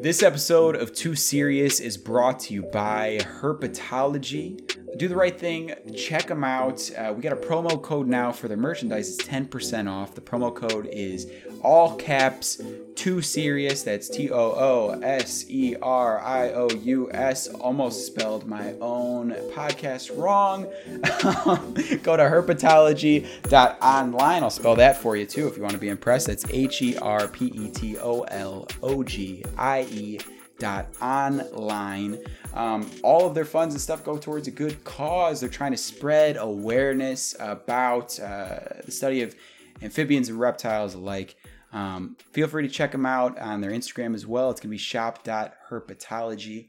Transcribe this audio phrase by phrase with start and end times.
[0.00, 4.96] This episode of Too Serious is brought to you by Herpetology.
[4.96, 6.90] Do the right thing, check them out.
[6.96, 9.08] Uh, we got a promo code now for their merchandise.
[9.08, 10.14] It's 10% off.
[10.14, 11.30] The promo code is
[11.62, 12.60] all caps
[12.94, 13.82] Too Serious.
[13.82, 17.48] That's T O O S E R I O U S.
[17.48, 20.62] Almost spelled my own podcast wrong.
[22.02, 24.42] Go to herpetologie.online.
[24.42, 26.26] I'll spell that for you too if you want to be impressed.
[26.26, 30.18] That's H E R P E T O L O G I E
[30.58, 32.18] dot online.
[32.54, 35.40] Um, all of their funds and stuff go towards a good cause.
[35.40, 39.34] They're trying to spread awareness about uh, the study of
[39.82, 41.34] amphibians and reptiles alike.
[41.72, 44.50] Um, feel free to check them out on their Instagram as well.
[44.50, 46.68] It's going to be shop.herpetology.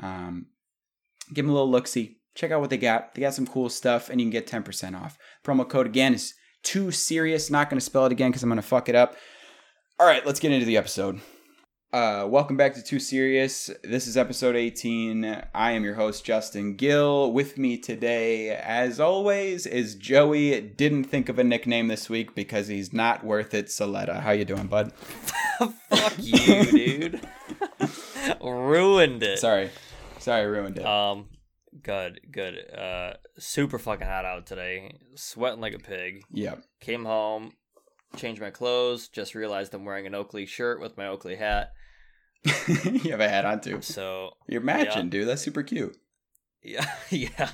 [0.00, 0.46] Um,
[1.34, 2.16] give them a little look see.
[2.34, 3.14] Check out what they got.
[3.14, 5.18] They got some cool stuff, and you can get 10% off.
[5.44, 7.50] Promo code again is too serious.
[7.50, 9.16] Not going to spell it again because I'm going to fuck it up.
[9.98, 11.20] All right, let's get into the episode.
[11.90, 13.70] Uh, welcome back to Too Serious.
[13.82, 15.24] This is episode 18.
[15.54, 17.32] I am your host, Justin Gill.
[17.32, 20.60] With me today, as always, is Joey.
[20.60, 23.68] Didn't think of a nickname this week because he's not worth it.
[23.68, 24.92] Soletta, how you doing, bud?
[25.88, 27.26] Fuck you, dude.
[28.42, 29.38] ruined it.
[29.38, 29.70] Sorry,
[30.18, 30.84] sorry, ruined it.
[30.84, 31.30] Um,
[31.82, 32.70] good, good.
[32.70, 34.98] Uh, super fucking hot out today.
[35.14, 36.20] Sweating like a pig.
[36.32, 36.64] Yep.
[36.80, 37.54] Came home,
[38.14, 39.08] changed my clothes.
[39.08, 41.72] Just realized I'm wearing an Oakley shirt with my Oakley hat.
[42.68, 43.80] you have a hat on too.
[43.82, 45.10] So You're matching, yeah.
[45.10, 45.28] dude.
[45.28, 45.96] That's super cute.
[46.62, 47.50] yeah, yeah.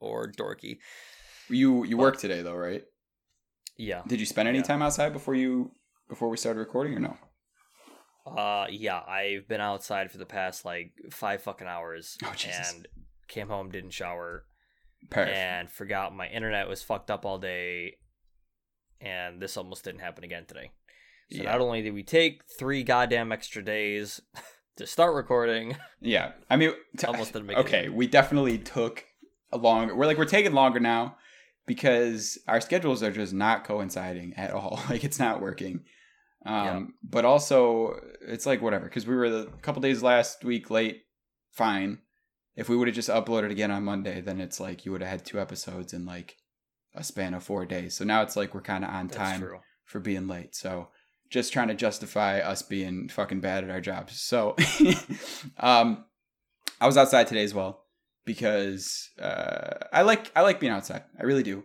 [0.00, 0.78] or dorky.
[1.48, 2.82] You you work today though, right?
[3.76, 4.02] Yeah.
[4.06, 4.64] Did you spend any Yeah.
[4.64, 5.72] time outside before you
[6.08, 7.16] before we started recording or no?
[8.26, 9.00] Uh, yeah.
[9.00, 12.72] I've been outside for the past like five fucking hours, Oh, Jesus.
[12.74, 12.88] and
[13.28, 14.44] came home, didn't shower,
[15.10, 15.36] Perfect.
[15.36, 17.96] and forgot my internet was fucked up all day
[19.00, 20.70] and this almost didn't happen again today
[21.30, 21.50] so Yeah.
[21.52, 24.20] not only did we take three goddamn extra days
[24.76, 27.60] to start recording Yeah, I mean, t- Almost didn't make it.
[27.60, 27.88] okay.
[27.88, 29.04] We definitely took
[29.52, 29.94] a longer.
[29.96, 31.16] We're like we're taking longer now
[31.66, 34.80] because our schedules are just not coinciding at all.
[34.90, 35.84] Like it's not working.
[36.44, 36.82] Um, Yeah.
[37.02, 41.02] But also, it's like whatever because we were a couple days last week late.
[41.52, 41.98] Fine.
[42.54, 45.10] If we would have just uploaded again on Monday, then it's like you would have
[45.10, 46.36] had two episodes in like
[46.94, 47.94] a span of four days.
[47.96, 49.44] So now it's like we're kind of on time
[49.84, 50.54] for being late.
[50.54, 50.88] So
[51.30, 54.20] just trying to justify us being fucking bad at our jobs.
[54.20, 54.56] So
[55.58, 56.04] um
[56.80, 57.84] I was outside today as well
[58.24, 61.04] because uh I like I like being outside.
[61.18, 61.64] I really do.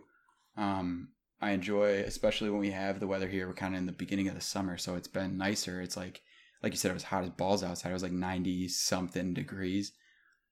[0.56, 1.08] Um
[1.40, 3.46] I enjoy especially when we have the weather here.
[3.46, 5.80] We're kind of in the beginning of the summer, so it's been nicer.
[5.80, 6.22] It's like
[6.62, 7.90] like you said it was hot as balls outside.
[7.90, 9.92] It was like 90 something degrees.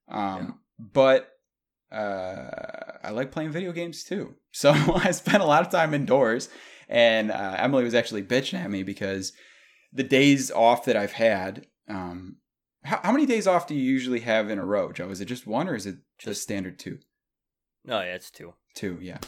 [0.09, 1.31] Um but
[1.93, 4.35] uh, I like playing video games too.
[4.53, 6.49] So I spent a lot of time indoors,
[6.91, 9.33] and uh, Emily was actually bitching at me because
[9.91, 11.67] the days off that I've had.
[11.89, 12.37] Um,
[12.85, 15.11] how, how many days off do you usually have in a row, Joe?
[15.11, 16.99] Is it just one or is it just standard two?
[17.85, 19.19] no yeah it's two Two, yeah.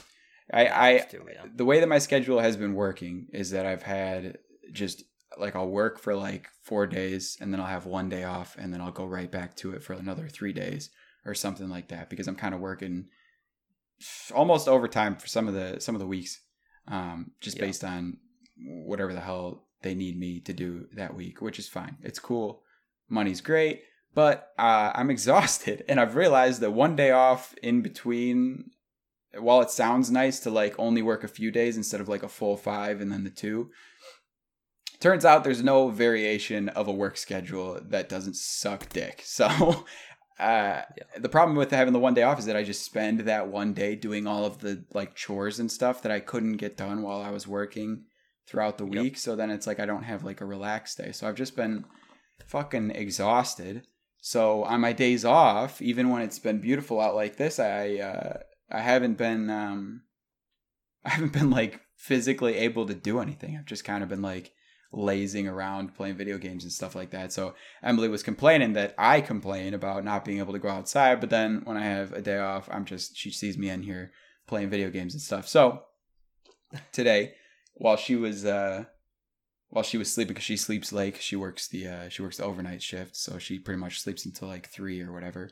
[0.52, 1.46] I, I two, yeah.
[1.54, 4.38] the way that my schedule has been working is that I've had
[4.72, 5.04] just
[5.38, 8.72] like I'll work for like four days and then I'll have one day off and
[8.72, 10.90] then I'll go right back to it for another three days
[11.24, 13.06] or something like that because I'm kind of working
[14.34, 16.40] almost overtime for some of the some of the weeks,
[16.88, 17.64] um, just Yeah.
[17.66, 18.18] based on
[18.58, 21.96] whatever the hell they need me to do that week, which is fine.
[22.02, 22.62] It's cool,
[23.08, 23.82] money's great,
[24.14, 28.70] but uh, I'm exhausted and I've realized that one day off in between
[29.38, 32.28] while it sounds nice to like only work a few days instead of like a
[32.28, 33.70] full five and then the two
[35.00, 39.86] turns out there's no variation of a work schedule that doesn't suck dick so
[40.38, 40.82] uh
[41.18, 43.72] the problem with having the one day off is that i just spend that one
[43.72, 47.20] day doing all of the like chores and stuff that i couldn't get done while
[47.20, 48.04] i was working
[48.46, 49.02] throughout the Yep.
[49.02, 51.54] week so then it's like i don't have like a relaxed day so i've just
[51.56, 51.84] been
[52.46, 53.86] fucking exhausted
[54.20, 58.38] so on my days off even when it's been beautiful out like this i uh
[58.74, 60.02] I haven't been um
[61.04, 63.56] I haven't been like physically able to do anything.
[63.56, 64.52] I've just kind of been like
[64.92, 67.32] lazing around playing video games and stuff like that.
[67.32, 71.30] So Emily was complaining that I complain about not being able to go outside, but
[71.30, 74.12] then when I have a day off, I'm just she sees me in here
[74.46, 75.48] playing video games and stuff.
[75.48, 75.82] So
[76.92, 77.34] today,
[77.74, 78.84] while she was uh
[79.70, 82.44] while she was sleeping because she sleeps late she works the uh she works the
[82.44, 85.50] overnight shift, so she pretty much sleeps until like 3 or whatever.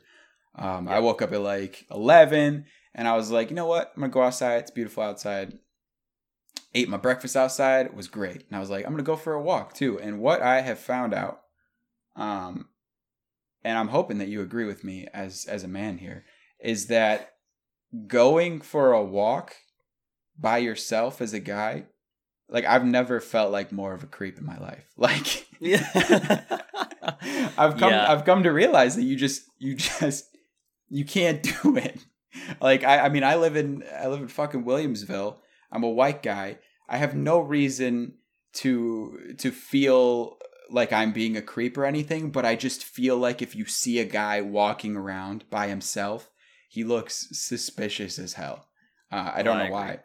[0.55, 3.91] Um I woke up at like 11 and I was like, you know what?
[3.95, 4.57] I'm gonna go outside.
[4.57, 5.57] It's beautiful outside.
[6.73, 7.85] Ate my breakfast outside.
[7.85, 8.45] It was great.
[8.47, 9.99] And I was like, I'm gonna go for a walk too.
[9.99, 11.41] And what I have found out,
[12.15, 12.67] um,
[13.63, 16.25] and I'm hoping that you agree with me as as a man here,
[16.59, 17.33] is that
[18.07, 19.55] going for a walk
[20.39, 21.85] by yourself as a guy,
[22.49, 24.85] like I've never felt like more of a creep in my life.
[24.97, 25.87] Like Yeah.
[27.57, 28.11] I've come Yeah.
[28.11, 30.25] I've come to realize that you just you just
[30.89, 31.99] you can't do it.
[32.61, 35.37] Like I I mean I live in I live in fucking Williamsville.
[35.71, 36.57] I'm a white guy.
[36.87, 38.15] I have no reason
[38.53, 40.37] to to feel
[40.69, 43.99] like I'm being a creep or anything, but I just feel like if you see
[43.99, 46.29] a guy walking around by himself,
[46.69, 48.67] he looks suspicious as hell.
[49.11, 49.99] Uh, I don't I know why,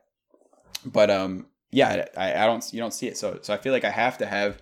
[0.85, 3.85] but um, yeah, I, I don't you don't see it, so so I feel like
[3.85, 4.61] I have to have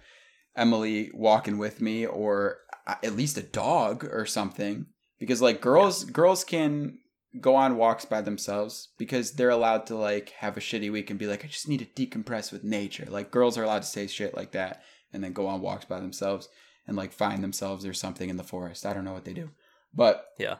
[0.57, 4.87] Emily walking with me or at least a dog or something
[5.19, 6.99] because like girls girls can
[7.41, 11.19] go on walks by themselves because they're allowed to like have a shitty week and
[11.19, 13.07] be like I just need to decompress with nature.
[13.09, 14.83] Like girls are allowed to say shit like that
[15.13, 16.49] and then go on walks by themselves
[16.87, 18.87] and like find themselves or something in the forest.
[18.87, 19.51] I don't know what they do.
[19.93, 20.57] But Yeah.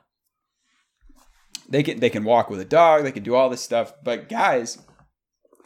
[1.69, 4.29] they can they can walk with a dog, they can do all this stuff, but
[4.29, 4.79] guys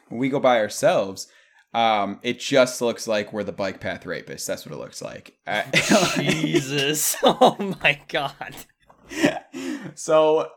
[0.08, 1.28] when we go by ourselves
[1.74, 4.46] um, it just looks like we're the bike path rapists.
[4.46, 5.36] That's what it looks like.
[6.14, 7.16] Jesus.
[7.22, 8.56] Oh my god.
[9.94, 10.48] so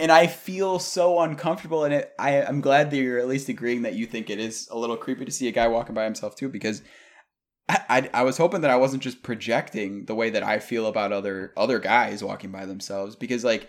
[0.00, 2.12] and i feel so uncomfortable in it.
[2.18, 4.96] I, i'm glad that you're at least agreeing that you think it is a little
[4.96, 6.82] creepy to see a guy walking by himself too because
[7.68, 10.86] I, I, I was hoping that i wasn't just projecting the way that i feel
[10.86, 13.14] about other other guys walking by themselves.
[13.14, 13.68] Because like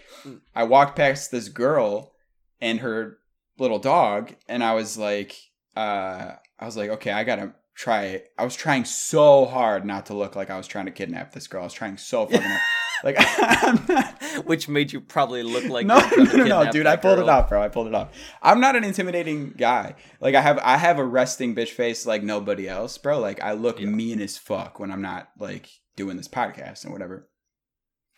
[0.56, 2.13] i walked past this girl
[2.60, 3.18] and her
[3.60, 5.36] little dog and i was like
[5.75, 10.13] uh i was like okay i gotta try i was trying so hard not to
[10.13, 11.62] look like i was trying to kidnap this girl.
[11.62, 12.62] I was trying so fucking hard
[13.03, 16.88] like not Which made you probably look like no, no, no, no, dude!
[16.88, 17.62] I pulled it off, bro.
[17.62, 18.09] I pulled it off.
[18.42, 19.95] I'm not an intimidating guy.
[20.19, 23.19] Like I have, I have a resting bitch face like nobody else, bro.
[23.19, 23.88] Like I look Yeah.
[23.88, 27.27] mean as fuck when I'm not like doing this podcast and whatever.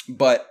[0.10, 0.48] But,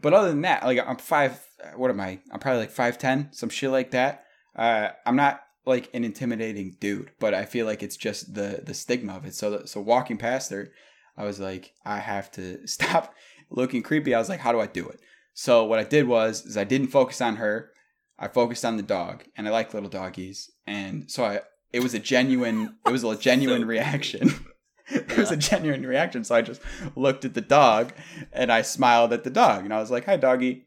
[0.00, 1.40] but other than that, like I'm five.
[1.76, 2.20] What am I?
[2.32, 4.24] I'm probably like five ten, some shit like that.
[4.56, 8.74] Uh, I'm not like an intimidating dude, but I feel like it's just the the
[8.74, 9.34] stigma of it.
[9.34, 10.70] So, so walking past her,
[11.16, 13.14] I was like, I have to stop
[13.50, 14.14] looking creepy.
[14.14, 15.00] I was like, how do I do it?
[15.32, 17.70] So what I did was is I didn't focus on her.
[18.18, 21.40] I focused on the dog, and I like little doggies, and so I
[21.72, 24.46] it was a genuine it was a genuine So reaction.
[24.88, 26.22] it was a genuine reaction.
[26.24, 26.60] So I just
[26.94, 27.92] looked at the dog
[28.32, 30.66] and I smiled at the dog, and I was like, "Hi, doggy,"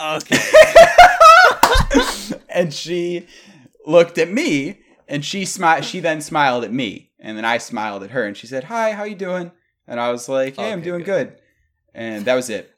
[0.00, 0.38] Okay.
[2.48, 3.26] and she
[3.86, 5.84] looked at me, and she smiled.
[5.84, 8.92] She then smiled at me, and then I smiled at her, and she said, "Hi,
[8.92, 9.52] how you doing?"
[9.86, 11.28] And I was like, "Hey, I'm doing good.
[11.28, 11.40] good,"
[11.98, 12.70] and that was it.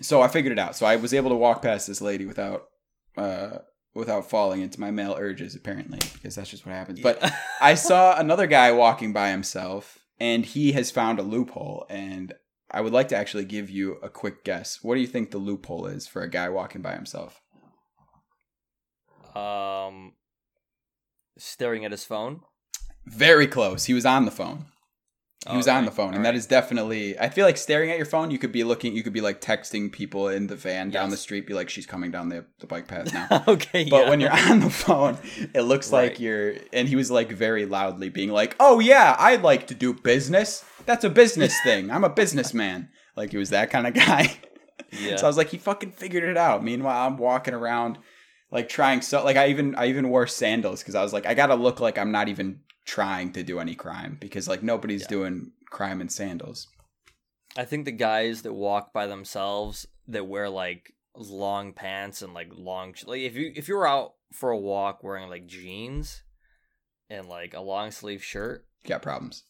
[0.00, 0.76] So I figured it out.
[0.76, 2.66] So I was able to walk past this lady without
[3.16, 3.58] uh,
[3.94, 7.00] without falling into my male urges, apparently, because that's just what happens.
[7.00, 11.86] But I saw another guy walking by himself, and he has found a loophole.
[11.88, 12.34] And
[12.70, 14.80] I would like to actually give you a quick guess.
[14.82, 17.40] What do you think the loophole is for a guy walking by himself?
[19.36, 20.12] um,
[21.38, 22.40] staring at his phone.
[23.04, 23.84] Very close.
[23.84, 24.66] He was on the phone.
[25.44, 26.32] He oh, was on the phone, and alright.
[26.32, 27.16] that is definitely.
[27.16, 28.32] I feel like staring at your phone.
[28.32, 28.96] You could be looking.
[28.96, 31.46] You could be like texting people in the van down the street.
[31.46, 33.44] Be like, she's coming down the the bike path now.
[33.48, 33.88] okay.
[33.88, 34.10] But yeah.
[34.10, 35.18] when you're on the phone,
[35.54, 36.54] it looks like you're.
[36.72, 40.64] And he was like very loudly being like, "Oh yeah, I'd like to do business.
[40.84, 41.92] That's a business thing.
[41.92, 44.36] I'm a businessman." Like he was that kind of guy.
[45.00, 45.16] yeah.
[45.16, 46.64] So I was like, he fucking figured it out.
[46.64, 47.98] Meanwhile, I'm walking around,
[48.50, 49.22] like trying so.
[49.22, 51.98] Like I even I even wore sandals because I was like, I gotta look like
[51.98, 55.08] I'm not even trying to do any crime because like nobody's Yeah.
[55.08, 56.68] doing crime in sandals.
[57.56, 62.48] I think the guys that walk by themselves that wear like long pants and like
[62.52, 66.22] long like if you if you were out for a walk wearing like jeans
[67.10, 69.44] and like a long sleeve shirt, Got problems.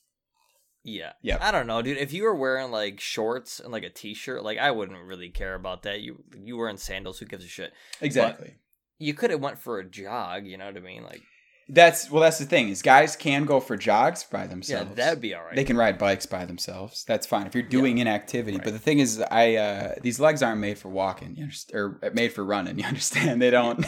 [0.84, 1.12] yeah.
[1.22, 1.38] Yeah.
[1.40, 1.98] I don't know, dude.
[1.98, 5.54] If you were wearing like shorts and like a t-shirt, like I wouldn't really care
[5.54, 6.00] about that.
[6.00, 7.72] You you were in sandals, who gives a shit?
[8.00, 8.54] Exactly.
[8.98, 11.02] You could have went for a jog, you know what I mean?
[11.02, 11.22] Like
[11.68, 12.22] That's well.
[12.22, 14.90] That's the thing is guys can go for jogs by themselves.
[14.90, 15.56] yeah, that'd be all right.
[15.56, 17.04] They can ride bikes by themselves.
[17.04, 18.58] That's fine if you're doing an activity.
[18.58, 18.64] Right.
[18.64, 21.50] But the thing is, I uh, these legs aren't made for walking.
[21.74, 22.78] Or made for running.
[22.78, 23.42] You understand?
[23.42, 23.84] They don't.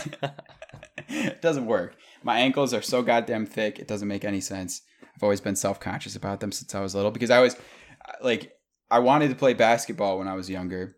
[1.08, 1.94] it doesn't work.
[2.24, 3.78] My ankles are so goddamn thick.
[3.78, 4.82] It doesn't make any sense.
[5.14, 7.56] I've always been self conscious about them since I was little because I was
[8.20, 8.52] like
[8.90, 10.96] I wanted to play basketball when I was younger,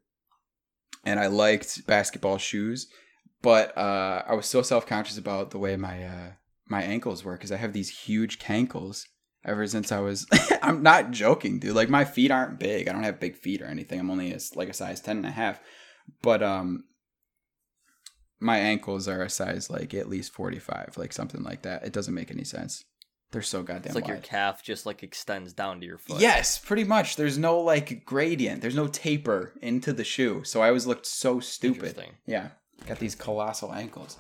[1.05, 2.89] and I liked basketball shoes,
[3.43, 6.31] but uh, I was so self conscious about the way my uh,
[6.71, 9.05] my ankles were because I have these huge cankles
[9.45, 10.27] ever since I was.
[10.63, 11.75] I'm not joking, dude.
[11.75, 12.89] Like my feet aren't big.
[12.89, 13.99] I don't have big feet or anything.
[13.99, 15.61] I'm only a, like a size 10 and a half.
[16.23, 16.85] But um
[18.39, 21.85] my ankles are a size like at least 45, like something like that.
[21.85, 22.85] It doesn't make any sense.
[23.33, 26.21] They're so goddamn it's like your calf just like extends down to your foot.
[26.21, 27.17] Yes, pretty much.
[27.17, 28.61] There's no like gradient.
[28.63, 30.43] There's no taper into the shoe.
[30.45, 31.77] So I always looked so stupid.
[31.77, 32.13] Interesting.
[32.27, 32.49] Yeah,
[32.87, 34.17] got these colossal ankles.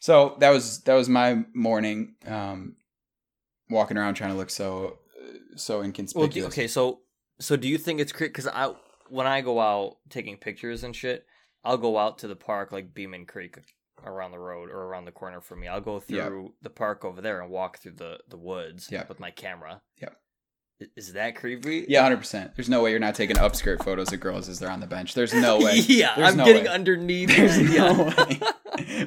[0.00, 2.76] So that was that was my morning, um,
[3.70, 4.98] walking around trying to look so
[5.56, 6.34] so Well, inconspicuous.
[6.34, 7.00] do, okay, so
[7.40, 8.30] So do you think it's creepy?
[8.30, 8.74] Because I,
[9.08, 11.26] when I go out taking pictures and shit,
[11.64, 13.58] I'll go out to the park like Beeman Creek
[14.04, 15.66] around the road or around the corner for me.
[15.66, 16.26] I'll go Yeah.
[16.26, 19.06] through the park over there and walk through the the woods Yeah.
[19.08, 19.82] with my camera.
[20.00, 20.10] Yeah.
[20.94, 21.86] Is that creepy?
[21.88, 22.52] Yeah, hundred percent.
[22.54, 25.14] There's no way you're not taking upskirt photos of girls as they're on the bench.
[25.14, 25.76] There's no way.
[25.86, 26.68] yeah, There's I'm no getting way.
[26.68, 27.28] underneath.
[27.34, 28.40] There's no way.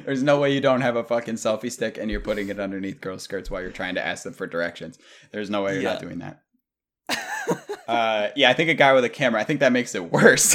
[0.04, 3.00] There's no way you don't have a fucking selfie stick and you're putting it underneath
[3.00, 4.98] girls' skirts while you're trying to ask them for directions.
[5.30, 6.42] There's no way you're not doing that.
[7.88, 9.40] Uh, yeah, I think a guy with a camera.
[9.40, 10.54] I think that makes it worse.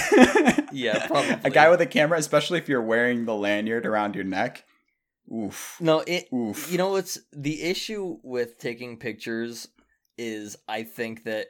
[0.71, 1.35] Yeah, probably.
[1.43, 4.63] A guy with a camera, especially if you're wearing the lanyard around your neck.
[5.33, 5.75] Oof.
[5.81, 6.29] no, it.
[6.33, 6.71] Oof.
[6.71, 9.67] You know it's the issue with taking pictures
[10.17, 11.47] is I think that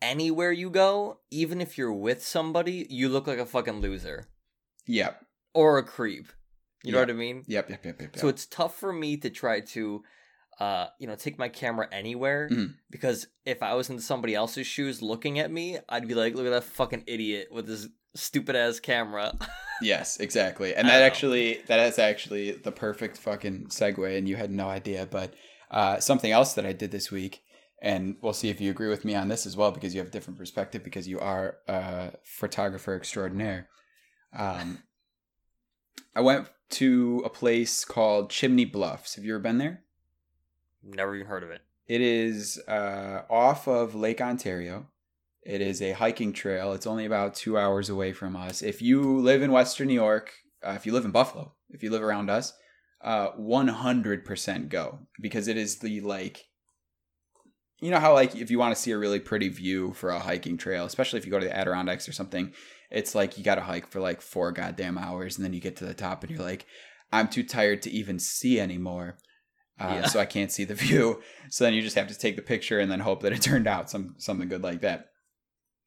[0.00, 4.26] anywhere you go, even if you're with somebody, you look like a fucking loser
[4.86, 5.24] Yep.
[5.54, 6.26] or a creep.
[6.84, 7.44] You know what I mean?
[7.46, 7.70] Yep.
[7.70, 7.84] Yep.
[7.84, 8.00] Yep.
[8.00, 8.18] Yep.
[8.18, 10.02] So it's tough for me to try to,
[10.58, 12.74] uh, you know, take my camera anywhere Mhm.
[12.90, 16.46] because if I was in somebody else's shoes looking at me, I'd be like, "Look
[16.46, 19.32] at that fucking idiot with his stupid ass camera."
[19.80, 20.76] Yes, exactly.
[20.76, 21.06] And I that don't know.
[21.06, 25.34] actually that is actually the perfect fucking segue and you had no idea, but
[25.72, 27.42] uh, something else that I did this week
[27.82, 30.08] and we'll see if you agree with me on this as well because you have
[30.08, 33.68] a different perspective because you are a photographer extraordinaire.
[34.32, 34.84] Um,
[36.14, 39.16] I went to a place called Chimney Bluffs.
[39.16, 39.82] Have you ever been there?
[40.84, 41.62] Never even heard of it.
[41.88, 44.86] It is uh, off of Lake Ontario.
[45.42, 46.72] It is a hiking trail.
[46.72, 48.62] It's only about two hours away from us.
[48.62, 51.90] If you live in Western New York, uh, if you live in Buffalo, if you
[51.90, 52.52] live around us,
[53.02, 56.46] uh, 100% go because it is the like,
[57.82, 60.20] you know how like if you want to see a really pretty view for a
[60.20, 62.52] hiking trail, especially if you go to the Adirondacks or something,
[62.92, 65.76] it's like you got to hike for like four goddamn hours and then you get
[65.76, 66.64] to the top and you're like,
[67.12, 69.18] I'm too tired to even see anymore.
[69.80, 70.06] Uh, Yeah.
[70.06, 71.20] So I can't see the view.
[71.50, 73.66] So then you just have to take the picture and then hope that it turned
[73.66, 75.08] out some something good like that.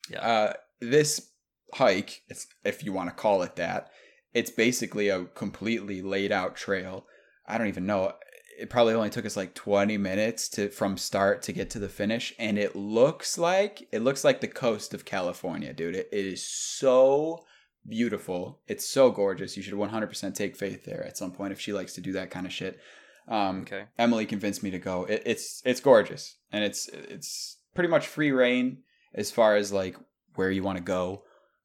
[0.09, 0.19] Yeah.
[0.19, 1.29] Uh, this
[1.73, 3.89] hike, it's, if you want to call it that,
[4.33, 7.05] it's basically a completely laid out trail.
[7.47, 8.11] I don't even know.
[8.57, 11.89] It probably only took us like 20 minutes to from start to get to the
[11.89, 15.95] finish, and it looks like it looks like the coast of California, dude.
[15.95, 17.45] It, it is so
[17.87, 18.61] beautiful.
[18.67, 19.55] It's so gorgeous.
[19.55, 22.31] You should 100% take Faith there at some point if she likes to do that
[22.31, 22.79] kind of shit.
[23.27, 23.85] Um, Okay.
[23.97, 25.05] Emily convinced me to go.
[25.05, 28.83] It, it's it's gorgeous, and it's it's pretty much free reign
[29.13, 29.97] as far as like
[30.35, 31.23] where you want to go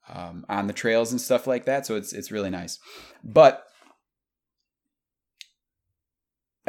[0.09, 1.87] um, on the trails and stuff like that.
[1.87, 2.79] So it's it's really nice.
[3.23, 3.65] But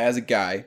[0.01, 0.65] as a guy,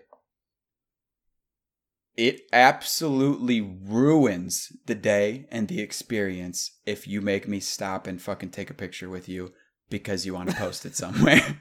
[2.16, 8.50] it absolutely ruins the day and the experience if you make me stop and fucking
[8.50, 9.52] take a picture with you
[9.90, 11.58] because you want to post it somewhere.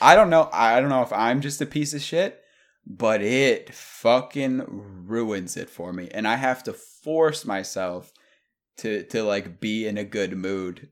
[0.00, 0.48] I don't know.
[0.52, 2.40] I don't know if I'm just a piece of shit,
[2.86, 8.12] but it fucking ruins it for me, and I have to force myself
[8.78, 10.90] to to like be in a good mood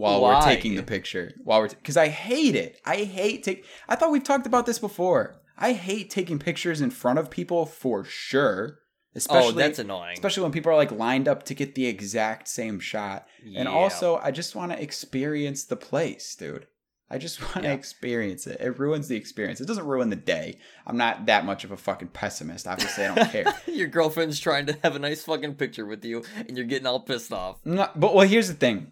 [0.00, 0.44] while we're Why?
[0.54, 1.32] taking the picture.
[1.44, 2.80] While we're because I hate it.
[2.84, 3.64] I hate take.
[3.88, 5.36] I thought we've talked about this before.
[5.56, 8.80] I hate taking pictures in front of people for sure.
[9.16, 10.14] Especially, oh, that's annoying.
[10.14, 13.28] especially when people are like lined up to get the exact same shot.
[13.56, 16.66] And also, I just want to experience the place, dude.
[17.08, 17.74] I just want to Yeah.
[17.74, 18.60] experience it.
[18.60, 19.60] It ruins the experience.
[19.60, 20.58] It doesn't ruin the day.
[20.84, 22.66] I'm not that much of a fucking pessimist.
[22.66, 23.54] Obviously, I don't care.
[23.68, 26.98] your girlfriend's trying to have a nice fucking picture with you, and you're getting all
[26.98, 27.58] pissed off.
[27.64, 28.90] No, but well, here's the thing,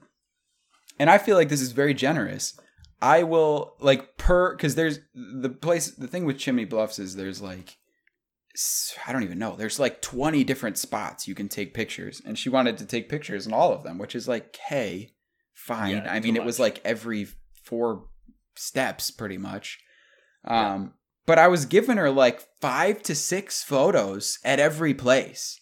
[0.99, 2.59] and I feel like this is very generous.
[3.01, 5.91] I will like per because there's the place.
[5.91, 7.77] The thing with Chimney Bluffs is there's like
[9.07, 9.57] I don't even know.
[9.57, 13.47] There's like 20 different spots you can take pictures, and she wanted to take pictures
[13.47, 15.15] in all of them, which is like, hey,
[15.55, 15.97] fine.
[15.97, 17.27] Yeah, I mean, it was like every
[17.65, 18.09] four
[18.55, 19.79] steps, pretty much.
[20.45, 20.93] Um,
[21.25, 25.59] but I was giving her like five to six photos at every place.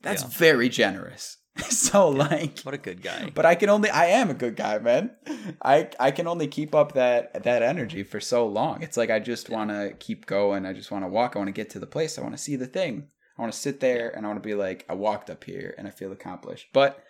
[0.00, 0.28] That's Yeah.
[0.28, 1.38] very generous.
[1.68, 3.30] so like What a good guy.
[3.34, 5.10] but I can only I am a good guy, man.
[5.62, 8.82] I I can only keep up that that energy for so long.
[8.82, 10.64] It's like I just want to keep going.
[10.64, 11.36] I just want to walk.
[11.36, 12.18] I want to get to the place.
[12.18, 13.08] I want to see the thing.
[13.38, 15.74] I want to sit there and I want to be like I walked up here
[15.76, 16.68] and I feel accomplished.
[16.72, 17.02] But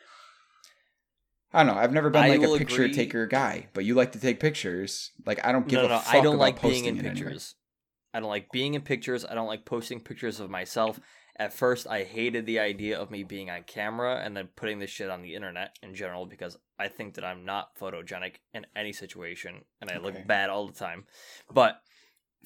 [1.53, 1.81] I don't know.
[1.81, 4.41] I've never been I like a picture agree- taker guy, but you like to take
[4.41, 5.13] pictures.
[5.27, 7.15] Like I don't give no, a fuck I don't about like being in it anyway.
[7.15, 7.55] pictures.
[8.15, 9.25] I don't like being in pictures.
[9.25, 10.99] I don't like posting pictures of myself.
[11.37, 14.91] At first, I hated the idea of me being on camera and then putting this
[14.91, 18.93] shit on the internet in general because I think that I'm not photogenic in any
[18.93, 20.05] situation and I Okay.
[20.05, 21.07] look bad all the time.
[21.51, 21.81] But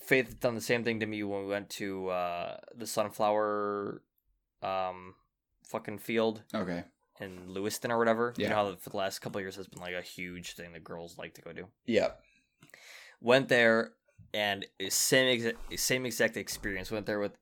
[0.02, 4.02] Faith done the same thing to me when we went to uh, the sunflower
[4.62, 5.14] um,
[5.64, 6.84] fucking field Okay.
[7.18, 8.34] in Lewiston or whatever.
[8.36, 8.50] You Yeah.
[8.50, 10.84] know how for the last couple of years has been like a huge thing that
[10.84, 12.20] girls like to go do Yep.
[13.20, 13.94] went there
[14.34, 17.36] and same exact same exact experience went there with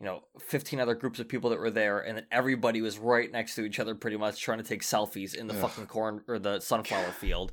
[0.00, 3.30] you know, 15 other groups of people that were there, and then everybody was right
[3.30, 5.60] next to each other, pretty much trying to take selfies in the Ugh.
[5.60, 7.52] fucking corn or the sunflower field.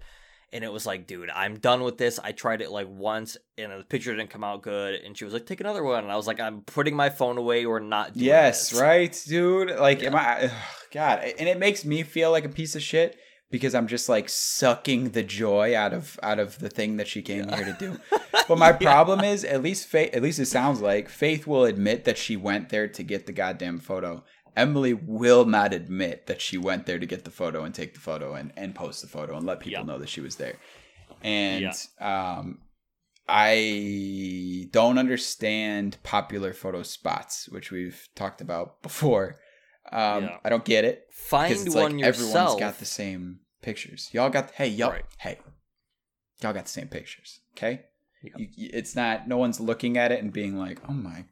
[0.54, 2.20] And it was like, dude, I'm done with this.
[2.24, 4.96] I tried it like once, and the picture didn't come out good.
[4.96, 6.04] And she was like, take another one.
[6.06, 7.66] And I was like, I'm putting my phone away.
[7.66, 8.80] We're not doing Yes, this.
[8.80, 9.78] right, dude.
[9.78, 10.46] Like, am I?
[10.46, 10.52] ugh,
[10.94, 13.18] God, and it makes me feel like a piece of shit
[13.50, 17.22] because I'm just like sucking the joy out of out of the thing that she
[17.22, 17.98] came here to do.
[18.48, 18.78] But my Yeah.
[18.78, 22.38] problem is, at least Faith, at least it sounds like Faith will admit that she
[22.38, 24.24] went there to get the goddamn photo.
[24.56, 28.00] Emily will not admit that she went there to get the photo and take the
[28.00, 29.86] photo and, and post the photo and let people Yeah.
[29.86, 30.56] know that she was there.
[31.22, 32.60] And um,
[33.28, 39.40] I don't understand popular photo spots, which we've talked about before.
[39.92, 40.38] Um, Yeah.
[40.44, 42.16] I don't get it Find it's one like yourself.
[42.36, 44.10] everyone's got the same pictures.
[44.14, 45.06] Y'all got hey y'all Right.
[45.20, 45.40] hey
[46.42, 47.40] y'all got the same pictures.
[47.54, 47.82] Okay,
[48.24, 48.32] Yeah.
[48.38, 51.26] you, it's not no one's looking at it and being like, oh my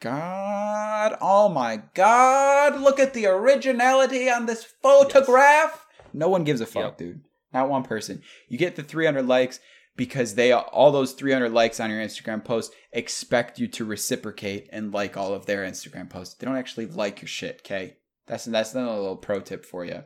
[0.00, 5.86] god, oh my god, look at the originality on this photograph.
[6.12, 6.98] No one gives a fuck, Yep.
[6.98, 7.20] dude.
[7.52, 8.22] Not one person.
[8.48, 9.60] You get the 300 likes
[9.96, 14.92] because they all those 300 likes on your Instagram post expect you to reciprocate and
[14.92, 16.34] like all of their Instagram posts.
[16.34, 17.96] They don't actually like your shit, okay?
[18.32, 20.04] That's that's another little pro tip for you.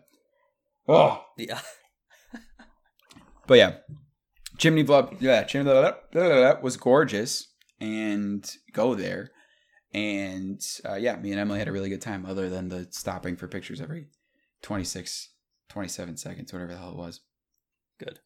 [0.89, 1.61] Oh, Yeah.
[3.47, 3.77] but yeah,
[4.59, 7.47] chimney vlog, yeah, chimney blah, was gorgeous,
[7.81, 9.31] and go there,
[9.95, 12.27] and uh, yeah, me and Emily had a really good time.
[12.27, 14.09] Other than the stopping for pictures every
[14.63, 15.29] 26,
[15.69, 17.21] 27 seconds, whatever the hell it was.
[18.01, 18.19] Good.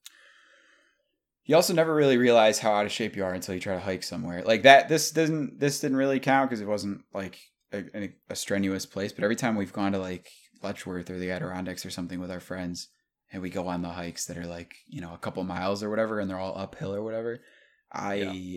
[1.45, 3.81] You also never really realize how out of shape you are until you try to
[3.81, 4.89] hike somewhere like that.
[4.89, 7.39] This doesn't this didn't really count because it wasn't like
[7.73, 9.13] a, a, a strenuous place.
[9.13, 10.29] But every time we've gone to like
[10.63, 12.89] Letchworth or the Adirondacks or something with our friends,
[13.33, 15.91] and we go on the hikes that are like you know a couple miles or
[15.91, 17.41] whatever, and they're all uphill or whatever,
[17.93, 18.15] I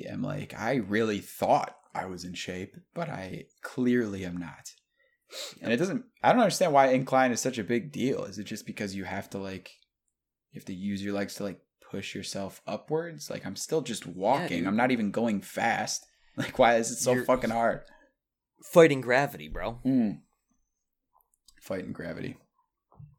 [0.08, 4.72] am like I really thought I was in shape, but I clearly am not.
[5.62, 6.06] And it doesn't.
[6.22, 8.24] I don't understand why incline is such a big deal.
[8.26, 9.72] Is it just because you have to like
[10.52, 13.30] you have to use your legs to like push yourself upwards?
[13.32, 14.60] Like I'm still just walking.
[14.60, 14.68] dude.
[14.68, 16.06] I'm not even going fast.
[16.36, 17.82] Like why is it so You're- fucking hard?
[18.72, 19.80] Fighting gravity, bro.
[19.86, 20.20] Mm.
[21.62, 22.38] Fighting gravity.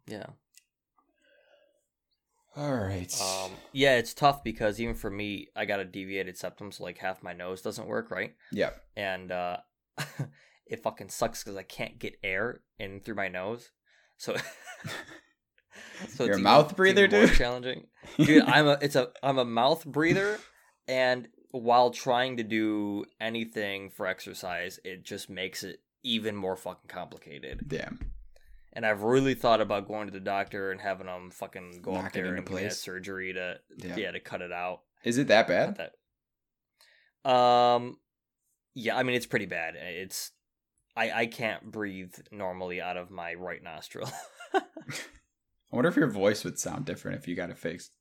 [0.07, 0.27] Yeah.
[2.57, 3.13] All right.
[3.21, 6.99] Um, yeah, it's tough because even for me, I got a deviated septum, so like
[6.99, 8.71] half my nose doesn't work right, yeah.
[8.97, 9.57] and uh,
[10.67, 13.71] it fucking sucks because I can't get air in through my nose.
[14.19, 14.37] So,
[16.09, 17.37] so You're a even- mouth it's breather, even more dude?
[17.37, 17.87] Challenging,
[18.19, 18.45] dude.
[18.45, 20.39] I'm a it's a I'm a mouth breather,
[20.89, 21.27] and
[21.63, 27.65] while trying to do anything for exercise, it just makes it even more fucking complicated.
[27.69, 28.01] Damn.
[28.73, 32.07] And I've really thought about going to the doctor and having them fucking go Knock
[32.07, 32.81] up there and give me a place.
[32.81, 33.97] surgery to Yeah.
[33.97, 34.11] yeah.
[34.11, 34.81] to cut it out.
[35.05, 35.77] Is it that bad?
[37.25, 37.31] that.
[37.31, 37.99] Um,
[38.75, 39.77] yeah, I mean it's pretty bad.
[39.77, 40.33] It's
[40.97, 44.11] I I can't breathe normally out of my right nostril.
[44.55, 44.63] I
[45.71, 47.93] wonder if your voice would sound different if you got it fixed.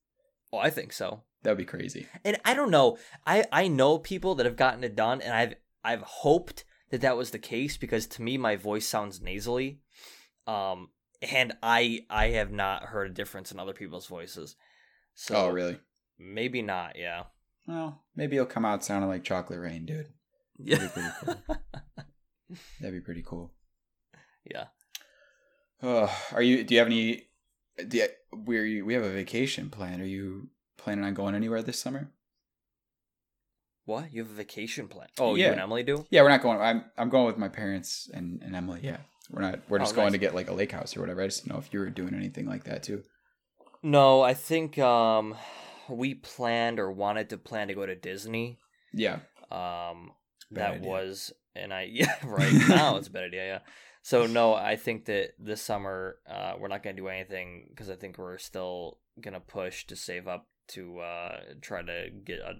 [0.52, 1.22] oh, I think so.
[1.44, 2.08] That'd be crazy.
[2.24, 2.98] And I don't know.
[3.28, 7.18] I I know people that have gotten it done, and I've I've hoped that that
[7.18, 9.80] was the case because to me my voice sounds nasally.
[10.48, 10.90] Um,
[11.22, 14.56] and I I have not heard a difference in other people's voices.
[15.16, 15.80] So oh, really?
[16.18, 16.96] Maybe not.
[16.98, 17.24] Yeah.
[17.68, 20.08] Well, maybe it'll come out sounding like chocolate rain, dude.
[20.58, 20.78] Yeah.
[20.78, 21.56] That'd be pretty cool.
[22.80, 23.54] That'd be pretty cool.
[24.46, 24.66] yeah.
[25.82, 26.64] Oh, are you?
[26.64, 27.28] Do you have any?
[27.88, 28.08] Do you,
[28.46, 30.00] we we have a vacation plan.
[30.00, 32.12] Are you planning on going anywhere this summer?
[33.86, 34.14] What?
[34.14, 35.08] You have a vacation plan?
[35.20, 35.52] Oh, you Yeah.
[35.52, 36.06] and Emily do?
[36.10, 36.60] Yeah, we're not going.
[36.62, 38.80] I'm I'm going with my parents and, and Emily.
[38.82, 38.98] Yeah,
[39.30, 39.60] we're not.
[39.70, 40.14] We're just Oh, going nice.
[40.14, 41.22] to get like a lake house or whatever.
[41.22, 43.04] I just didn't know if you were doing anything like that too.
[43.82, 45.36] No, I think um
[45.90, 48.58] we planned or wanted to plan to go to Disney.
[48.94, 49.20] Yeah.
[49.52, 50.12] Um
[50.50, 50.90] Bad that idea.
[50.90, 52.54] was and I yeah, right.
[52.70, 53.60] now it's a bad idea, yeah.
[54.02, 57.90] So no, I think that this summer uh we're not going to do anything cuz
[57.90, 62.40] I think we're still going to push to save up to uh try to get
[62.40, 62.56] a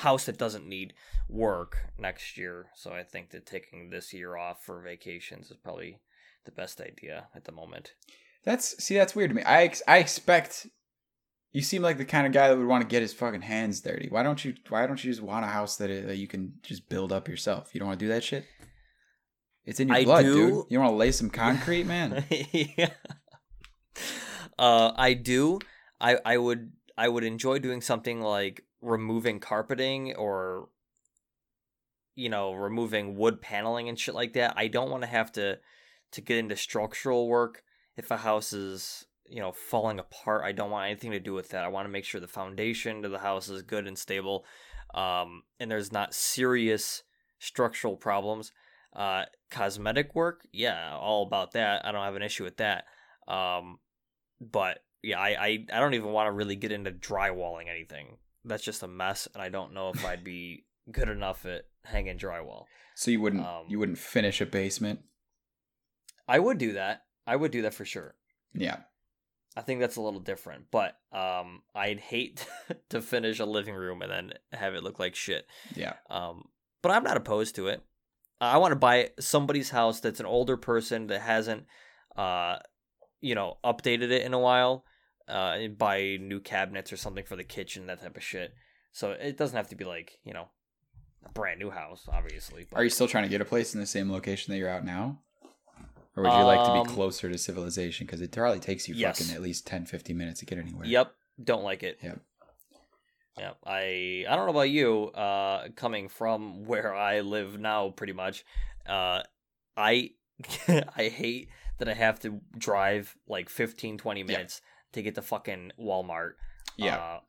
[0.00, 0.92] house that doesn't need
[1.28, 2.66] work next year.
[2.74, 6.00] So I think that taking this year off for vacations is probably
[6.44, 7.94] the best idea at the moment.
[8.44, 9.42] That's see, that's weird to me.
[9.42, 10.66] I ex- I expect
[11.52, 13.80] you seem like the kind of guy that would want to get his fucking hands
[13.80, 14.08] dirty.
[14.10, 14.54] Why don't you?
[14.68, 17.70] Why don't you just want a house that, that you can just build up yourself?
[17.72, 18.44] You don't want to do that shit.
[19.64, 20.34] It's in your I blood, do.
[20.34, 20.64] dude.
[20.68, 22.24] You want to lay some concrete, man.
[22.30, 22.90] yeah.
[24.58, 25.58] Uh, I do.
[26.00, 30.68] I I would I would enjoy doing something like removing carpeting or
[32.14, 34.54] you know removing wood paneling and shit like that.
[34.56, 35.58] I don't want to have to
[36.12, 37.62] to get into structural work
[37.96, 40.44] if a house is you know falling apart.
[40.44, 41.64] I don't want anything to do with that.
[41.64, 44.44] I want to make sure the foundation to the house is good and stable,
[44.94, 47.02] um, and there's not serious
[47.38, 48.52] structural problems.
[48.94, 51.84] Uh, cosmetic work, yeah, all about that.
[51.84, 52.84] I don't have an issue with that.
[53.28, 53.78] Um,
[54.40, 58.18] but yeah, I, I, I don't even want to really get into drywalling anything.
[58.44, 62.18] That's just a mess, and I don't know if I'd be good enough at hanging
[62.18, 62.64] drywall.
[62.96, 65.00] So you wouldn't Um, you wouldn't finish a basement?
[66.28, 67.04] I would do that.
[67.26, 68.14] I would do that for sure.
[68.52, 68.78] Yeah.
[69.56, 72.46] I think that's a little different, but um, I'd hate
[72.90, 75.46] to finish a living room and then have it look like shit.
[75.74, 75.94] Yeah.
[76.10, 76.48] Um,
[76.82, 77.82] but I'm not opposed to it.
[78.40, 81.64] I want to buy somebody's house that's an older person that hasn't,
[82.16, 82.58] uh,
[83.20, 84.84] you know, updated it in a while.
[85.28, 88.54] Uh, buy new cabinets or something for the kitchen, that type of shit.
[88.92, 90.48] So it doesn't have to be like you know,
[91.24, 92.66] a brand new house, obviously.
[92.70, 94.70] But Are you still trying to get a place in the same location that you're
[94.70, 95.20] out now?
[96.16, 98.06] Or would you like to Um, be closer to civilization?
[98.06, 99.18] Because it probably takes you Yes.
[99.18, 100.86] fucking at least 10, 15 minutes to get anywhere.
[100.86, 101.98] Yep, don't like it.
[102.02, 102.20] Yep.
[103.38, 103.58] Yep.
[103.66, 105.08] I I don't know about you.
[105.08, 108.44] Uh, coming from where I live now, pretty much.
[108.86, 109.22] Uh,
[109.76, 110.12] I
[110.68, 114.62] I hate that I have to drive like 15, 20 minutes
[114.96, 116.32] to get to fucking Walmart.
[116.76, 116.96] Yeah.
[116.96, 117.20] Uh,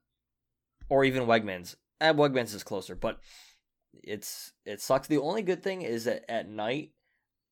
[0.89, 1.75] or even Wegmans.
[2.01, 3.19] And Wegmans is closer, but
[4.03, 5.07] it's it sucks.
[5.07, 6.91] The only good thing is that at night,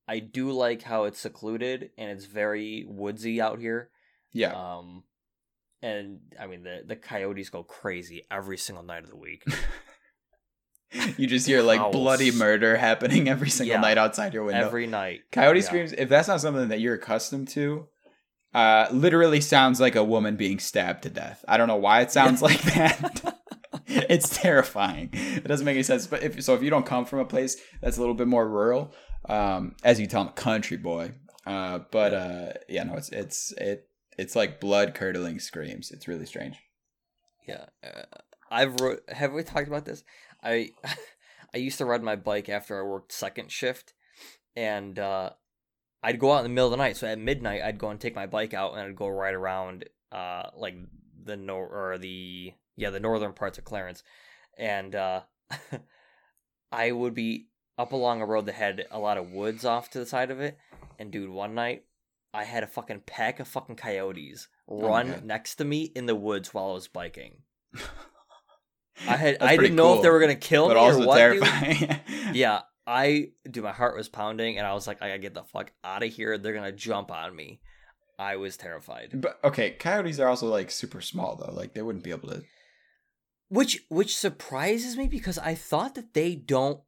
[0.08, 3.90] I do like how it's secluded and it's very woodsy out here.
[4.34, 4.54] yeah.
[4.54, 5.04] Um,
[5.82, 9.44] and I mean the the coyotes go crazy every single night of the week.
[11.18, 13.82] you just hear like bloody murder happening every single Yeah.
[13.82, 14.66] night outside your window.
[14.66, 15.22] every night.
[15.32, 15.66] Coyote Yeah.
[15.66, 17.88] screams, if that's not something that you're accustomed to,
[18.56, 21.44] uh, literally sounds like a woman being stabbed to death.
[21.46, 23.38] I don't know why it sounds like that.
[23.86, 25.10] it's terrifying.
[25.12, 26.08] It doesn't make any sense.
[26.08, 28.48] But if so, if you don't come from a place that's a little bit more
[28.48, 28.96] rural,
[29.28, 31.12] um, as you tell them, country boy.
[31.46, 35.92] Uh, but uh, yeah, no, it's it's it it's like blood curdling screams.
[35.92, 36.58] It's really strange.
[37.46, 38.04] Yeah, uh,
[38.50, 40.06] I've ro- have we talked about this?
[40.42, 40.70] I
[41.54, 43.94] I used to ride my bike after I worked second shift,
[44.56, 45.32] and uh,
[46.06, 46.98] I'd go out in the middle of the night.
[46.98, 49.86] So at midnight, I'd go and take my bike out, and I'd go right around
[50.12, 50.76] uh like
[51.24, 54.04] the nor or the yeah the northern parts of Clarence,
[54.58, 55.22] and uh,
[56.72, 60.00] I would be up along a road that had a lot of woods off to
[60.00, 60.58] the side of it,
[61.00, 61.84] and dude, one night.
[62.34, 65.24] I had a fucking pack of fucking coyotes Oh run God.
[65.24, 67.44] next to me in the woods while I was biking.
[69.08, 71.08] I had That's I didn't know if they were gonna kill but me also or
[71.08, 71.18] what.
[71.18, 72.00] terrifying.
[72.34, 73.62] Yeah, I do.
[73.62, 76.14] my heart was pounding, and I was like, I gotta get the fuck out of
[76.14, 76.38] here.
[76.38, 77.60] They're gonna jump on me.
[78.18, 79.10] I was terrified.
[79.14, 81.54] But okay, coyotes are also like super small though.
[81.54, 82.44] Like they wouldn't be able to.
[83.50, 86.80] Which which surprises me because I thought that they don't,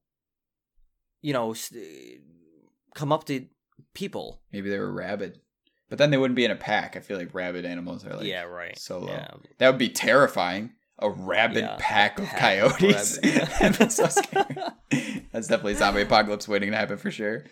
[1.21, 1.73] you know, s-
[2.95, 3.45] come up to
[3.93, 4.41] people.
[4.51, 5.39] Maybe they were rabid,
[5.89, 6.95] but then they wouldn't be in a pack.
[6.95, 8.77] I feel like rabid animals are like yeah, right.
[8.77, 9.12] solo.
[9.12, 10.73] Yeah, That would be terrifying.
[10.99, 13.19] A rabid Yeah, a pack of pack coyotes.
[13.23, 14.55] rabid- That'd so scary.
[15.31, 17.43] That's definitely zombie apocalypse waiting to happen for sure.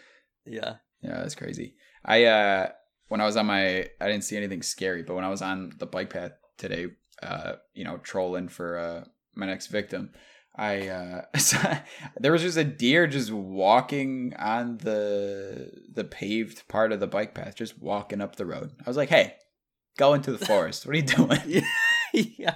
[0.45, 0.75] yeah.
[1.01, 1.75] Yeah, that's crazy.
[2.03, 2.69] I uh
[3.09, 5.73] when I was on my I didn't see anything scary, but when I was on
[5.77, 6.87] the bike path today,
[7.21, 9.03] uh, you know, trolling for uh
[9.35, 10.11] my next victim,
[10.55, 11.21] I uh
[12.19, 17.35] there was just a deer just walking on the the paved part of the bike
[17.35, 18.71] path, just walking up the road.
[18.83, 19.35] I was like, "Hey,
[19.97, 20.87] go into the forest.
[20.87, 21.63] What are you doing?"
[22.37, 22.55] yeah.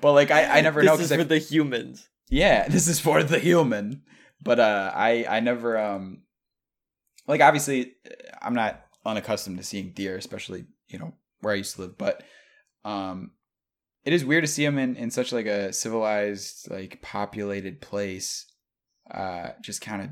[0.00, 2.08] but like I I never this know because for the humans.
[2.28, 4.02] yeah, this is for the human.
[4.42, 6.22] But uh I I never um
[7.26, 7.94] like obviously
[8.40, 12.22] I'm not unaccustomed to seeing deer, especially, you know, where I used to live, but
[12.84, 13.32] um
[14.04, 18.46] it is weird to see them in, in such like a civilized, like populated place,
[19.10, 20.08] uh, just kind of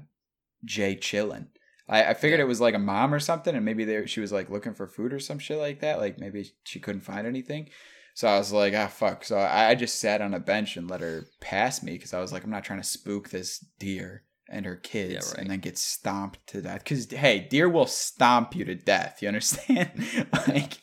[0.64, 1.48] Jay chilling.
[1.88, 2.44] I, I figured Yeah.
[2.44, 4.86] it was like a mom or something, and maybe they, she was like looking for
[4.86, 6.00] food or some shit like that.
[6.00, 7.70] Like maybe she couldn't find anything.
[8.18, 9.22] So I was like, ah, fuck.
[9.22, 12.18] So I, I just sat on a bench and let her pass me because I
[12.18, 15.42] was like, I'm not trying to spook this deer and her kids right.
[15.42, 16.82] and then get stomped to death.
[16.82, 19.22] Because, hey, deer will stomp you to death.
[19.22, 20.04] You understand?
[20.48, 20.78] like,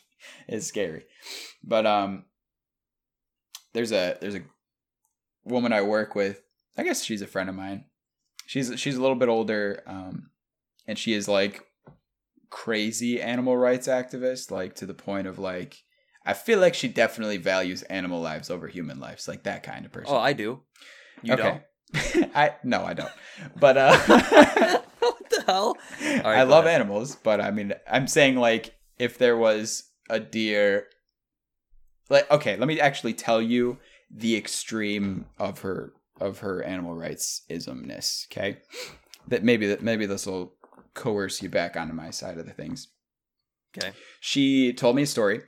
[0.48, 1.04] it's scary.
[1.62, 2.24] But, um,
[3.74, 4.44] there's a, there's a
[5.44, 6.40] woman I work with.
[6.78, 7.84] I guess she's a friend of mine.
[8.46, 9.82] She's, she's a little bit older.
[9.86, 10.30] Um,
[10.86, 11.66] and she is like
[12.48, 15.82] crazy animal rights activist, like to the point of like,
[16.26, 19.92] I feel like she definitely values animal lives over human lives, like that kind of
[19.92, 20.12] person.
[20.14, 20.60] Oh, I do.
[21.22, 21.62] You don't.
[22.34, 23.12] I no, I don't.
[23.58, 23.96] But uh
[24.98, 25.76] what the hell?
[26.02, 26.80] right, I love ahead.
[26.80, 30.88] animals, but I mean I'm saying like if there was a deer
[32.10, 33.78] like okay, let me actually tell you
[34.10, 38.58] the extreme of her of her animal rights ismness, okay?
[39.28, 40.54] That maybe that maybe this will
[40.94, 42.88] coerce you back onto my side of the things.
[43.78, 43.92] Okay.
[44.20, 45.42] She told me a story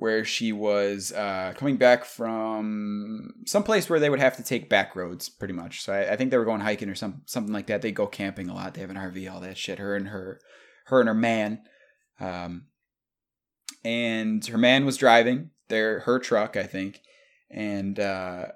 [0.00, 4.70] where she was uh, coming back from some place where they would have to take
[4.70, 5.82] back roads, pretty much.
[5.82, 7.82] So I, I think they were going hiking or some something like that.
[7.82, 8.72] They go camping a lot.
[8.72, 9.78] They have an RV, all that shit.
[9.78, 10.40] Her and her,
[10.86, 11.60] her and her man,
[12.18, 12.68] um,
[13.84, 17.02] and her man was driving their her truck, I think,
[17.50, 18.46] and uh,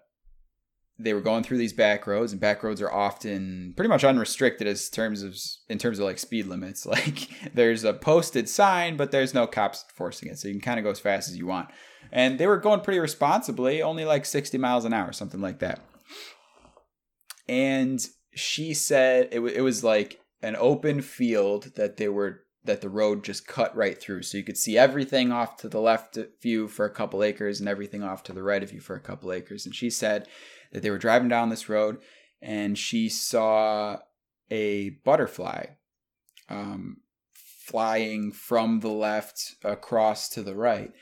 [0.98, 4.66] they were going through these back roads and back roads are often pretty much unrestricted
[4.66, 5.36] as terms of
[5.68, 6.86] in terms of like speed limits.
[6.94, 10.78] Like there's a posted sign but there's no cops forcing it so you can kind
[10.78, 11.70] of go as fast as you want.
[12.12, 15.80] And they were going pretty responsibly only like 60 miles an hour something like that.
[17.48, 22.80] And she said it, w- it was like an open field that they were that
[22.80, 24.22] the road just cut right through.
[24.22, 27.60] So you could see everything off to the left of you for a couple acres
[27.60, 29.66] and everything off to the right of you for a couple acres.
[29.66, 30.26] And she said
[30.74, 31.98] that they were driving down this road
[32.42, 33.96] and she saw
[34.50, 35.64] a butterfly
[36.50, 36.98] um,
[37.32, 40.92] flying from the left across to the right.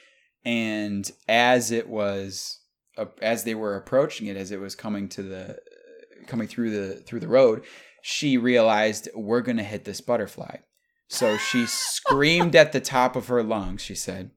[0.45, 2.61] And as it was,
[2.97, 5.59] uh, as they were approaching it, as it was coming to the,
[6.29, 7.65] coming through the through the road,
[8.03, 10.57] she realized we're gonna hit this butterfly.
[11.09, 13.83] So she screamed at the top of her lungs.
[13.83, 14.31] She said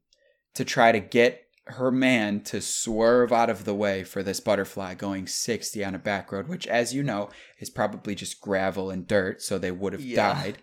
[0.55, 4.93] to try to get her man to swerve out of the way for this butterfly
[4.93, 9.07] going 60 on a back road, which, as you know, is probably just gravel and
[9.07, 10.33] dirt, so they would have Yeah.
[10.33, 10.57] died.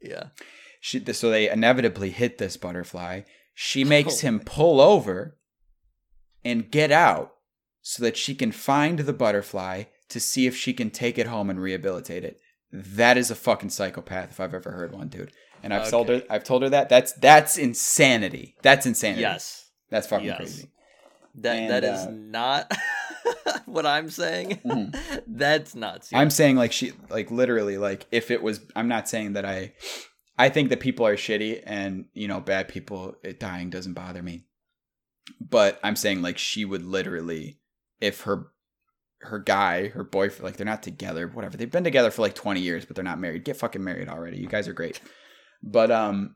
[0.00, 0.24] Yeah.
[0.80, 3.22] She, so they inevitably hit this butterfly.
[3.54, 4.26] She oh makes Oh.
[4.28, 5.38] him pull over
[6.44, 7.34] and get out
[7.80, 11.48] so that she can find the butterfly to see if she can take it home
[11.50, 12.40] and rehabilitate it.
[12.72, 15.32] That is a fucking psychopath if I've ever heard one, dude.
[15.62, 16.88] And I've told her I've told her that.
[16.88, 18.54] That's that's insanity.
[18.62, 19.22] That's insanity.
[19.22, 19.65] Yes.
[19.90, 20.36] That's fucking Yes.
[20.38, 20.70] crazy.
[21.36, 22.72] That And, that is uh, not
[23.66, 24.60] what I'm saying.
[24.64, 25.22] Mhm.
[25.26, 26.10] That's nuts.
[26.14, 29.74] I'm saying like she like literally like if it was I'm not saying that I
[30.38, 34.22] I think that people are shitty and you know bad people it dying doesn't bother
[34.22, 34.46] me.
[35.40, 37.58] But I'm saying like she would literally
[38.00, 38.48] if her
[39.20, 41.56] her guy, her boyfriend like they're not together, whatever.
[41.56, 43.44] They've been together for like 20 years but they're not married.
[43.44, 44.38] Get fucking married already.
[44.38, 45.00] You guys are great.
[45.62, 46.35] But um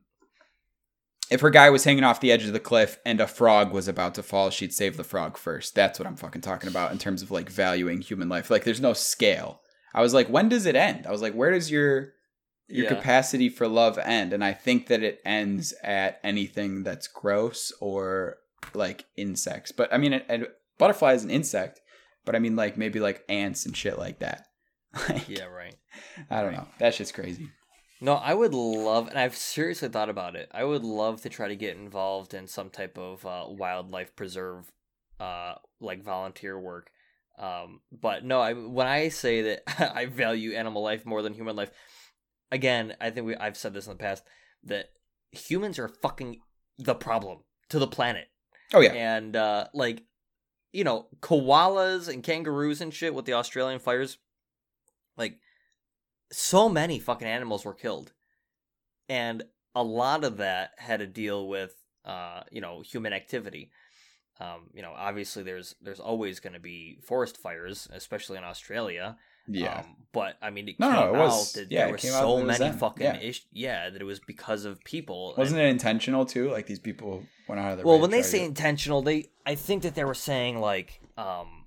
[1.30, 3.86] if her guy was hanging off the edge of the cliff and a frog was
[3.88, 5.74] about to fall, she'd save the frog first.
[5.74, 8.50] That's what I'm fucking talking about in terms of like valuing human life.
[8.50, 9.60] Like there's no scale.
[9.94, 11.06] I was like, when does it end?
[11.06, 12.12] I was like, where does your
[12.68, 12.94] your Yeah.
[12.94, 14.32] capacity for love end?
[14.32, 18.36] And I think that it ends at anything that's gross or
[18.74, 19.72] like insects.
[19.72, 20.42] But I mean, a, a
[20.78, 21.80] butterfly is an insect,
[22.24, 24.46] but I mean like maybe like ants and shit like that.
[25.08, 25.74] Like, Yeah, right.
[26.28, 26.66] I don't know.
[26.78, 27.48] That shit's crazy.
[28.00, 30.48] No, I would love, and I've seriously thought about it.
[30.52, 34.72] I would love to try to get involved in some type of uh, wildlife preserve,
[35.18, 36.90] uh, like volunteer work.
[37.38, 41.56] Um, but no, I when I say that I value animal life more than human
[41.56, 41.70] life,
[42.50, 44.24] again, I think we I've said this in the past
[44.64, 44.90] that
[45.32, 46.40] humans are fucking
[46.78, 48.28] the problem to the planet.
[48.72, 48.92] Oh yeah.
[48.92, 50.04] and uh like
[50.72, 54.18] you know koalas and kangaroos and shit with the australian fires
[55.16, 55.40] like
[56.32, 58.12] so many fucking animals were killed
[59.08, 59.42] and
[59.74, 63.70] a lot of that had to deal with uh you know human activity
[64.40, 69.16] um you know obviously there's there's always going to be forest fires especially in australia
[69.48, 69.80] Yeah.
[69.80, 71.98] um, but I mean, it No, came no, it was- out that yeah, there were
[71.98, 73.20] so it many them, fucking yeah.
[73.20, 75.34] ish- yeah, that it was because of people.
[75.38, 76.50] Wasn't and- it intentional too?
[76.50, 79.54] Like these people went out of their well, when they say to- intentional, they I
[79.54, 81.59] think that they were saying like um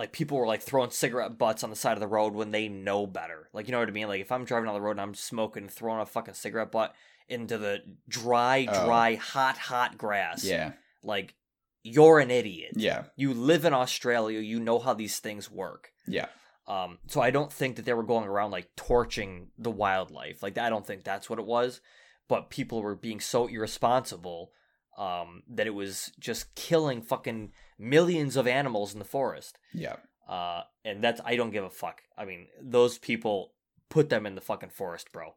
[0.00, 2.68] like people were like throwing cigarette butts on the side of the road when they
[2.68, 3.48] know better.
[3.52, 4.08] Like you know what I mean?
[4.08, 6.94] Like if I'm driving on the road and I'm smoking, throwing a fucking cigarette butt
[7.28, 8.86] into the dry, Oh.
[8.86, 10.42] dry, hot, hot grass.
[10.42, 11.34] yeah, Like
[11.82, 12.72] you're an idiot.
[12.76, 15.92] yeah, You live in Australia, you know how these things work.
[16.06, 16.26] yeah,
[16.66, 20.42] Um, so I don't think that they were going around like torching the wildlife.
[20.42, 21.80] Like I don't think that's what it was.
[22.28, 24.52] But people were being so irresponsible
[24.98, 29.58] um, that it was just killing fucking millions of animals in the forest.
[29.72, 29.96] yeah.
[30.28, 32.02] Uh, and that's I don't give a fuck.
[32.16, 33.52] I mean, those people
[33.88, 35.34] put them in the fucking forest, bro.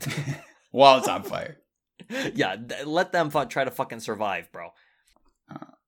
[0.72, 1.58] While it's on fire.
[2.34, 4.70] yeah, th- let them fu- try to fucking survive, bro.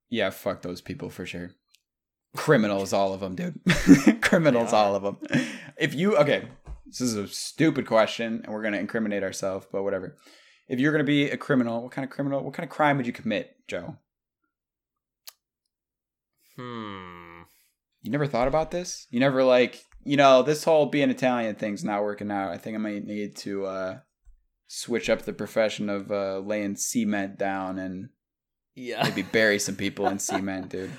[0.09, 1.51] Yeah, fuck those people for sure.
[2.37, 3.59] Criminals, all of them, dude.
[4.21, 5.17] Criminals, all of them.
[5.77, 6.47] If you okay,
[6.85, 10.15] this is a stupid question, and we're gonna incriminate ourselves, but whatever.
[10.67, 12.43] If you're gonna be a criminal, what kind of criminal?
[12.43, 13.97] What kind of crime would you commit, Joe?
[16.55, 17.41] Hmm.
[18.01, 19.07] You never thought about this?
[19.09, 22.51] You never like, you know, this whole being Italian thing's not working out.
[22.51, 23.97] I think I might need to uh
[24.67, 28.09] switch up the profession of uh laying cement down and
[28.73, 29.03] Yeah.
[29.03, 30.91] maybe bury some people in cement, dude.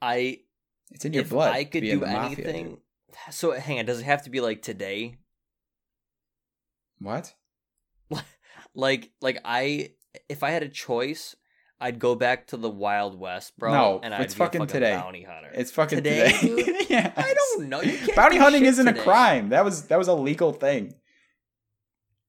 [0.00, 0.40] I
[0.92, 1.52] It's in your blood.
[1.54, 2.78] I could do the mafia, anything.
[3.30, 5.18] so hang on, does it have to be like today?
[6.98, 7.34] What?
[8.76, 9.90] Like like I
[10.28, 11.34] if I had a choice,
[11.80, 13.72] I'd go back to the Wild West, bro.
[13.72, 14.94] No, and it's I'd be fucking fucking today.
[14.94, 15.50] bounty hunter.
[15.54, 16.62] It's fucking Today, today.
[16.64, 16.86] dude?
[16.90, 17.12] yeah.
[17.16, 17.80] I don't know.
[17.82, 19.00] You can't Bounty hunting isn't today.
[19.00, 19.48] a crime.
[19.48, 20.94] That was that was a legal thing.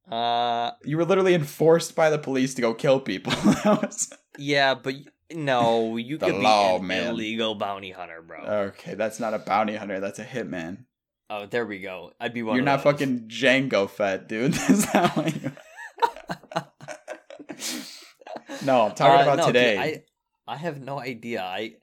[0.09, 3.33] Uh, You were literally enforced by the police to go kill people.
[3.65, 4.95] was yeah, but
[5.33, 7.07] no, you could law, be an man.
[7.09, 8.39] illegal bounty hunter, bro.
[8.69, 8.93] okay.
[8.93, 9.99] That's not a bounty hunter.
[9.99, 10.85] That's a hitman.
[11.29, 12.13] oh, there we go.
[12.21, 12.55] I'd be one.
[12.55, 12.93] You're of not those.
[12.93, 14.53] fucking Django fat, dude.
[14.53, 15.51] That's not what you.
[18.63, 19.77] No, I'm talking Uh, about no, dude, today.
[20.47, 21.41] I I have no idea.
[21.43, 21.75] I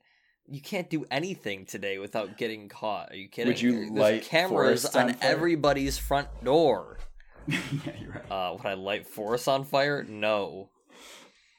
[0.47, 3.13] you can't do anything today without getting caught.
[3.13, 3.49] Are you kidding?
[3.53, 6.99] Would you There's light cameras on everybody's front door?
[7.47, 7.59] yeah,
[8.01, 8.31] you're right.
[8.31, 10.05] Uh, would I light forests on fire?
[10.05, 10.71] No.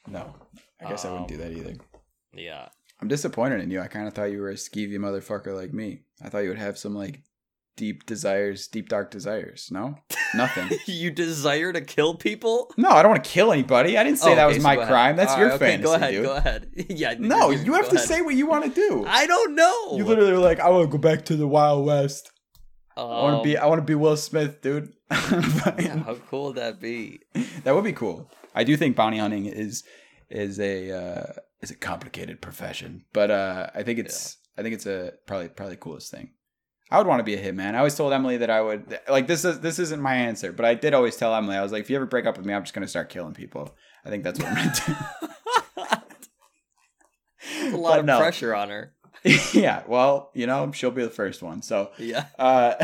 [0.07, 0.35] No,
[0.79, 1.73] I guess I wouldn't do Um, that either.
[2.33, 2.69] Yeah.
[3.01, 3.81] I'm disappointed in you.
[3.81, 6.01] I kind of thought you were a skeevy motherfucker like me.
[6.23, 7.21] I thought you would have some like
[7.75, 9.69] deep desires, deep dark desires.
[9.71, 9.97] No,
[10.35, 10.77] nothing.
[10.87, 12.71] you desire to kill people?
[12.77, 13.97] no, I don't want to kill anybody.
[13.97, 14.87] I didn't say Oh, that okay, was so my ahead.
[14.87, 15.15] crime.
[15.15, 16.11] That's All your right, okay, fantasy, Go ahead.
[16.13, 16.23] dude.
[16.25, 16.67] Go ahead.
[16.89, 17.15] yeah.
[17.19, 18.07] No, you're- have to ahead.
[18.07, 19.03] say what you want to do.
[19.07, 19.97] I don't know.
[19.97, 22.31] you literally were like, I want to go back to the Wild West.
[22.97, 24.93] I want to be, Um, I want to be Will Smith, dude.
[25.11, 27.19] yeah, how cool would that be?
[27.63, 28.31] that would be cool.
[28.55, 29.83] I do think bounty hunting is
[30.29, 31.23] is a uh,
[31.61, 35.75] is a complicated profession, but uh, I think it's I think it's a probably probably
[35.75, 36.29] the coolest thing.
[36.91, 37.73] I would want to be a hitman.
[37.73, 40.65] I always told Emily that I would like this is this isn't my answer, but
[40.65, 42.53] I did always tell Emily I was like, if you ever break up with me,
[42.53, 43.75] I'm just gonna start killing people.
[44.05, 46.03] I think that's what I'm gonna
[47.73, 48.19] a lot But of no.
[48.19, 48.93] pressure on her.
[49.53, 51.61] yeah, well, you know, she'll be the first one.
[51.63, 52.25] So Yeah.
[52.37, 52.75] uh,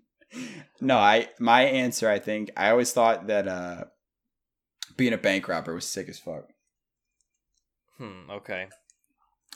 [0.80, 3.84] no, I my answer I think I always thought that uh,
[4.96, 6.50] being a bank robber was sick as fuck.
[7.98, 8.30] Hmm.
[8.30, 8.68] Okay.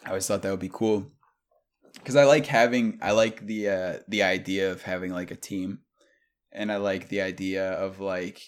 [0.05, 1.07] I always thought that would be cool
[1.95, 5.81] because I like having I like the uh, the idea of having like a team,
[6.53, 8.41] and I like the idea of like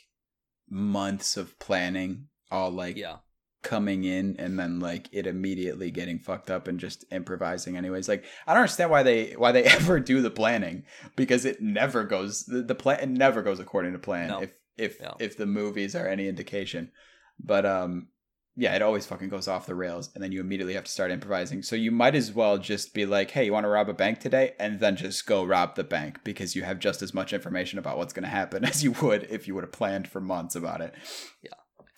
[0.68, 3.16] months of planning all like Yeah.
[3.62, 8.24] coming in and then like it immediately getting fucked up and just improvising anyways like
[8.46, 10.82] i don't understand why they why they ever do the planning
[11.14, 14.42] because it never goes the, the plan it never goes according to plan No.
[14.42, 15.16] if if No.
[15.20, 16.90] if the movies are any indication
[17.38, 18.08] but um
[18.56, 21.10] yeah it always fucking goes off the rails and then you immediately have to start
[21.10, 23.94] improvising so you might as well just be like hey you want to rob a
[23.94, 27.32] bank today and then just go rob the bank because you have just as much
[27.32, 30.20] information about what's going to happen as you would if you would have planned for
[30.20, 30.94] months about it
[31.42, 31.50] Yeah.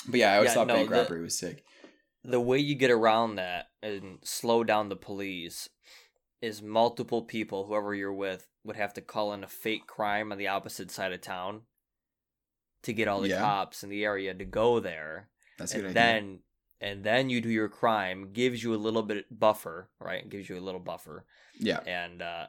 [0.09, 1.65] but yeah i always Yeah, thought no, bank the- robbery was sick
[2.23, 5.69] the way you get around that and slow down the police
[6.41, 10.37] is multiple people, whoever you're with, would have to call in a fake crime on
[10.39, 11.63] the opposite side of town
[12.83, 13.41] to get all the Yeah.
[13.41, 15.29] cops in the area to go there.
[15.59, 16.03] That's a good and idea.
[16.03, 16.39] then
[16.81, 20.29] and then you do your crime, gives you a little bit buffer, right?
[20.29, 21.25] Gives you a little buffer.
[21.59, 21.81] yeah.
[21.87, 22.47] And uh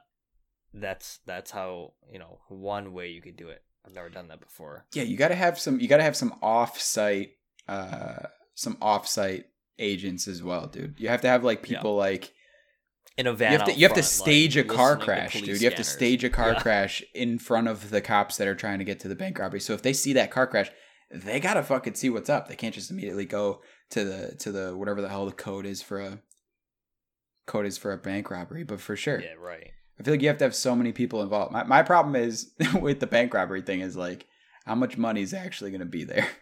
[0.73, 3.61] that's that's how, you know, one way you could do it.
[3.85, 4.85] I've never done that before.
[4.93, 7.31] Yeah, you got to have some you got to have some off-site
[7.67, 9.45] uh some off-site
[9.79, 10.95] agents as well, dude.
[10.99, 11.77] You have to have like Yeah.
[11.77, 12.33] people like
[13.17, 13.51] In a van.
[13.53, 15.61] you have to you have to stage like, a car crash, dude.
[15.61, 16.59] You have to stage a car Yeah.
[16.61, 19.59] crash in front of the cops that are trying to get to the bank robbery.
[19.61, 20.71] So if they see that car crash,
[21.11, 22.47] they got to fucking see what's up.
[22.47, 25.81] They can't just immediately go to the to the whatever the hell the code is
[25.81, 26.19] for a
[27.45, 29.21] code is for a bank robbery, but for sure.
[29.21, 29.71] Yeah, right.
[29.99, 31.51] I feel like you have to have so many people involved.
[31.51, 34.25] My my problem is with the bank robbery thing is like
[34.65, 36.27] how much money is actually going to be there?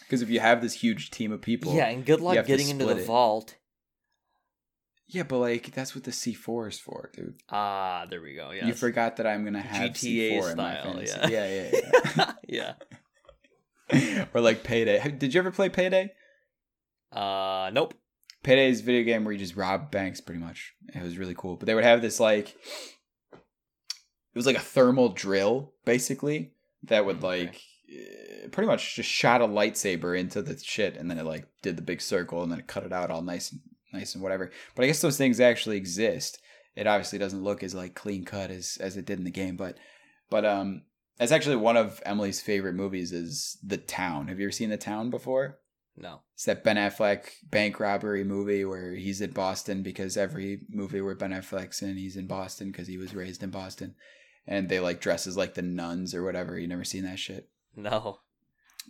[0.00, 2.84] Because if you have this huge team of people, yeah, and good luck getting into
[2.84, 3.06] the it.
[3.06, 3.54] vault.
[5.06, 7.36] yeah, but like that's what the C four is for, dude.
[7.48, 8.50] Ah, there we go.
[8.50, 8.66] Yeah.
[8.66, 11.28] You forgot that I'm gonna have GTA C4 in my style, yeah.
[11.28, 11.80] Yeah, yeah,
[12.16, 12.32] yeah.
[12.48, 12.72] yeah.
[14.34, 15.16] or like Payday.
[15.18, 16.12] Did you ever play Payday?
[17.12, 17.94] Uh, nope.
[18.42, 20.74] Payday is video game where you just rob banks, pretty much.
[20.94, 21.56] It was really cool.
[21.56, 22.48] But they would have this like,
[23.32, 23.38] it
[24.34, 26.52] was like a thermal drill, basically,
[26.84, 27.26] that would Okay.
[27.26, 31.46] like, eh, pretty much just shot a lightsaber into the shit, and then it like
[31.62, 33.60] did the big circle, and then it cut it out all nice and
[33.92, 34.50] nice and whatever.
[34.74, 36.38] But I guess those things actually exist.
[36.76, 39.56] It obviously doesn't look as like clean cut as as it did in the game,
[39.56, 39.76] but
[40.30, 40.82] but um,
[41.20, 44.28] that's actually one of Emily's favorite movies is The Town.
[44.28, 45.58] Have you ever seen The Town before?
[45.94, 46.20] No.
[46.32, 51.14] It's that Ben Affleck bank robbery movie where he's in Boston because every movie where
[51.14, 53.96] Ben Affleck's in, he's in Boston because he was raised in Boston.
[54.46, 56.58] And they like dresses like the nuns or whatever.
[56.58, 57.50] You never seen that shit?
[57.76, 58.20] No.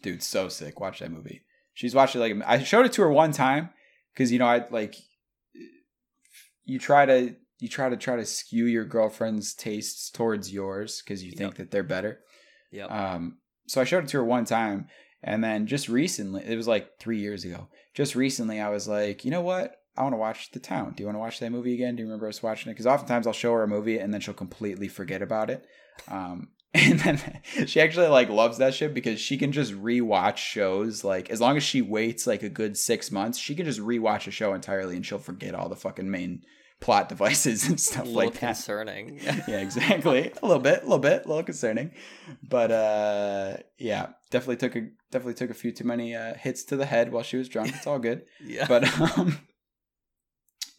[0.00, 0.78] Dude, so sick.
[0.78, 1.42] Watch that movie.
[1.74, 3.70] She's watched it like I showed it to her one time
[4.14, 4.94] because you know I like
[6.64, 11.22] you try to you try to try to skew your girlfriend's tastes towards yours because
[11.22, 11.54] you think Yep.
[11.58, 12.20] that they're better.
[12.72, 12.90] Yep.
[12.90, 14.88] Um, so I showed it to her one time,
[15.22, 17.68] and then just recently, it was like three years ago.
[17.94, 19.76] Just recently, I was like, you know what?
[19.96, 20.94] I want to watch The Town.
[20.96, 21.96] Do you want to watch that movie again?
[21.96, 22.74] Do you remember us watching it?
[22.74, 25.66] Because oftentimes I'll show her a movie and then she'll completely forget about it.
[26.08, 31.02] Um, And then she actually like loves that shit because she can just rewatch shows
[31.02, 34.28] like as long as she waits like a good six months, she can just rewatch
[34.28, 36.42] a show entirely and she'll forget all the fucking main
[36.80, 38.40] plot devices and stuff A little like that.
[38.40, 39.20] concerning.
[39.24, 40.32] yeah, exactly.
[40.42, 41.92] A little bit, a little bit, a little concerning,
[42.42, 46.76] but uh, yeah, definitely took a definitely took a few too many uh, hits to
[46.76, 47.74] the head while she was drunk.
[47.74, 48.66] It's all good, yeah.
[48.66, 48.84] but
[49.18, 49.40] um,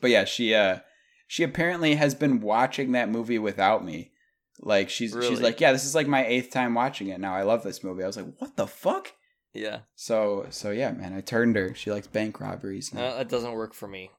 [0.02, 0.80] but yeah, she uh,
[1.28, 4.12] she apparently has been watching that movie without me.
[4.60, 7.34] Like she's she's like, yeah, this is like my eighth time watching it now.
[7.36, 8.04] I love this movie.
[8.04, 9.12] I was like, what the fuck?
[9.54, 9.80] yeah.
[9.96, 11.74] So so yeah, man, I turned her.
[11.76, 12.94] She likes bank robberies.
[12.94, 13.06] now.
[13.06, 14.12] Uh, that doesn't work for me.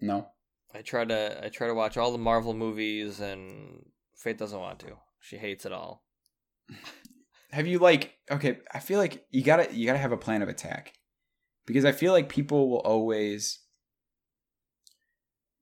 [0.00, 0.28] no,
[0.74, 3.84] I try to I try to watch all the Marvel movies and
[4.16, 4.96] Faith doesn't want to.
[5.20, 6.04] She hates it all.
[7.52, 10.48] have you like okay i feel like you gotta you gotta have a plan of
[10.48, 10.92] attack
[11.66, 13.58] because i feel like people will always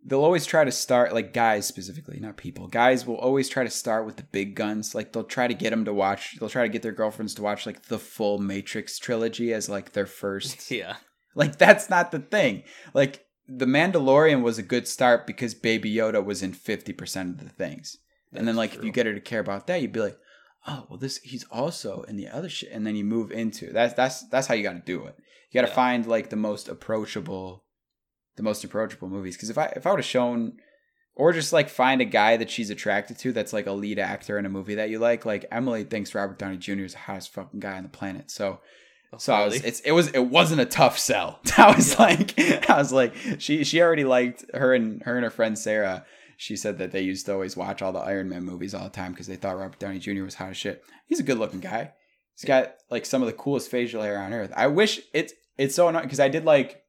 [0.05, 3.71] they'll always try to start like guys specifically not people guys will always try to
[3.71, 6.63] start with the big guns like they'll try to get them to watch they'll try
[6.63, 10.71] to get their girlfriends to watch like the full matrix trilogy as like their first
[10.71, 10.97] Yeah.
[11.35, 16.23] like that's not the thing like the mandalorian was a good start because baby yoda
[16.25, 17.97] was in 50% of the things
[18.33, 20.19] and then That's like if you get her to care about that, you'd be like,
[20.67, 23.95] oh well, this he's also in the other shit, and then you move into that's
[23.95, 25.17] that's that's how you got to do it.
[25.51, 25.75] You got to Yeah.
[25.75, 27.65] find like the most approachable,
[28.37, 29.35] the most approachable movies.
[29.37, 30.59] Because if I if I would have shown,
[31.15, 34.39] or just like find a guy that she's attracted to that's like a lead actor
[34.39, 36.81] in a movie that you like, like Emily thinks Robert Downey Jr.
[36.83, 38.31] is the hottest fucking guy on the planet.
[38.31, 38.61] So
[39.17, 41.41] so I was, it's it was it wasn't a tough sell.
[41.57, 42.03] I was Yeah.
[42.05, 46.05] like I was like she she already liked her and her and her friend Sarah.
[46.37, 48.91] She said that they used to always watch all the Iron Man movies all the
[48.91, 50.23] time because they thought Robert Downey Jr.
[50.23, 50.85] was hot as shit.
[51.07, 51.93] He's a good looking guy.
[52.37, 54.53] He's got like some of the coolest facial hair on earth.
[54.55, 56.83] I wish it's it's so annoying because I did like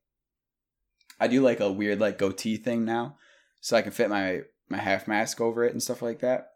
[1.20, 3.16] I do like a weird like goatee thing now,
[3.62, 6.50] so I can fit my my half mask over it and stuff like that.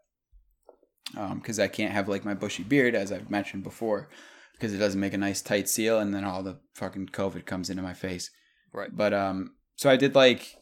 [1.16, 4.08] Um, because I can't have like my bushy beard as I've mentioned before,
[4.54, 7.70] because it doesn't make a nice tight seal, and then all the fucking COVID comes
[7.70, 8.30] into my face.
[8.72, 8.90] right.
[8.94, 10.56] But um, so I did like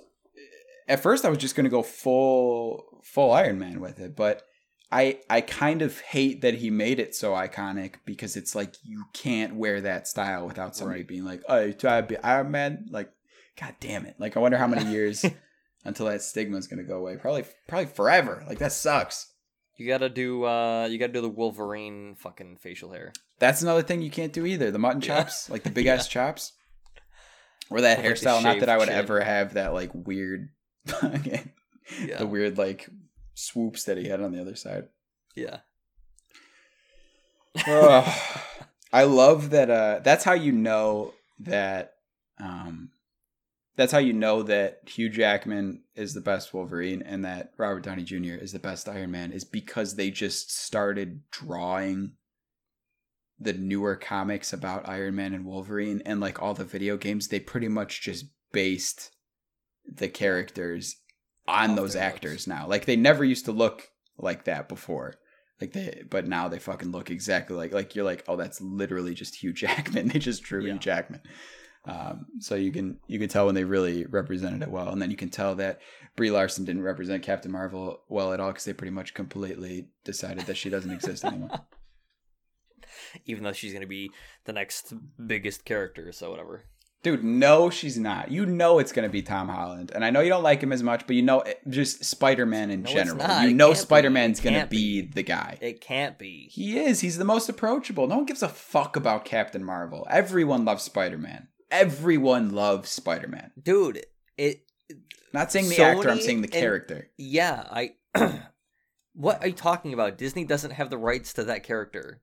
[0.89, 4.43] at first I was just gonna go full full Iron Man with it, but
[4.91, 9.05] I I kind of hate that he made it so iconic because it's like you
[9.15, 11.09] can't wear that style without somebody Right.
[11.09, 13.11] being like, oh, you try to be Iron Man, like,
[13.61, 14.17] god damn it!
[14.19, 15.25] Like I wonder how many years
[15.85, 17.17] until that stigma is gonna go away.
[17.17, 18.45] Probably probably forever.
[18.49, 19.29] Like that sucks.
[19.79, 23.13] You gotta do uh you gotta do the Wolverine fucking facial hair.
[23.43, 24.71] That's another thing you can't do either.
[24.71, 25.17] The mutton Yeah.
[25.25, 26.53] chops, like the big ass chops,
[27.71, 28.41] or that Or like hairstyle.
[28.43, 28.95] Not that I would chin.
[28.97, 30.51] ever have that like weird,
[31.03, 32.19] Yeah.
[32.19, 32.89] the weird like
[33.35, 34.85] swoops that he had on the other side.
[35.35, 35.59] yeah.
[37.67, 38.19] Ugh.
[38.93, 39.71] I love that.
[39.71, 41.95] Uh, that's how you know that.
[42.39, 42.91] Um,
[43.77, 48.05] that's how you know that Hugh Jackman is the best Wolverine and that Robert Downey
[48.05, 48.35] Jr.
[48.35, 52.13] is the best Iron Man is because they just started drawing
[53.43, 57.29] the newer comics about Iron Man and Wolverine and like all the video games.
[57.29, 59.11] They pretty much just based
[59.87, 60.97] the characters
[61.49, 62.67] on those actors now.
[62.67, 63.89] Like they never used to look
[64.19, 65.15] like that before.
[65.61, 69.15] Like they, but now they fucking look exactly like like you're like, oh, that's literally
[69.15, 70.09] just Hugh Jackman.
[70.09, 70.73] they just drew Yeah.
[70.73, 71.21] Hugh Jackman.
[71.85, 75.11] Um, so you can you can tell when they really represented it well, and then
[75.11, 75.81] you can tell that
[76.15, 80.47] Brie Larson didn't represent Captain Marvel well at all because they pretty much completely decided
[80.47, 81.51] that she doesn't exist anymore.
[83.27, 84.11] Even though she's gonna be
[84.45, 84.93] the next
[85.27, 86.65] biggest character, so whatever.
[87.03, 88.31] Dude, no, she's not.
[88.31, 90.85] You know it's gonna be Tom Holland, and I know you don't like him as
[90.85, 93.43] much, but you know it- just Spider Man in No, general.
[93.43, 93.75] You It know.
[93.75, 95.59] Spider Man's gonna can't be the guy.
[95.61, 96.49] It can't be.
[96.53, 97.01] He is.
[97.01, 98.07] He's the most approachable.
[98.07, 100.07] No one gives a fuck about Captain Marvel.
[100.11, 101.49] Everyone loves Spider Man.
[101.73, 103.51] Everyone loves Spider Man.
[103.61, 104.07] Dude,
[104.37, 104.65] it
[105.33, 107.11] Not saying the actor, I'm saying the and- character.
[107.19, 107.95] yeah, I
[109.15, 110.17] What are you talking about?
[110.19, 112.23] Disney doesn't have the rights to that character.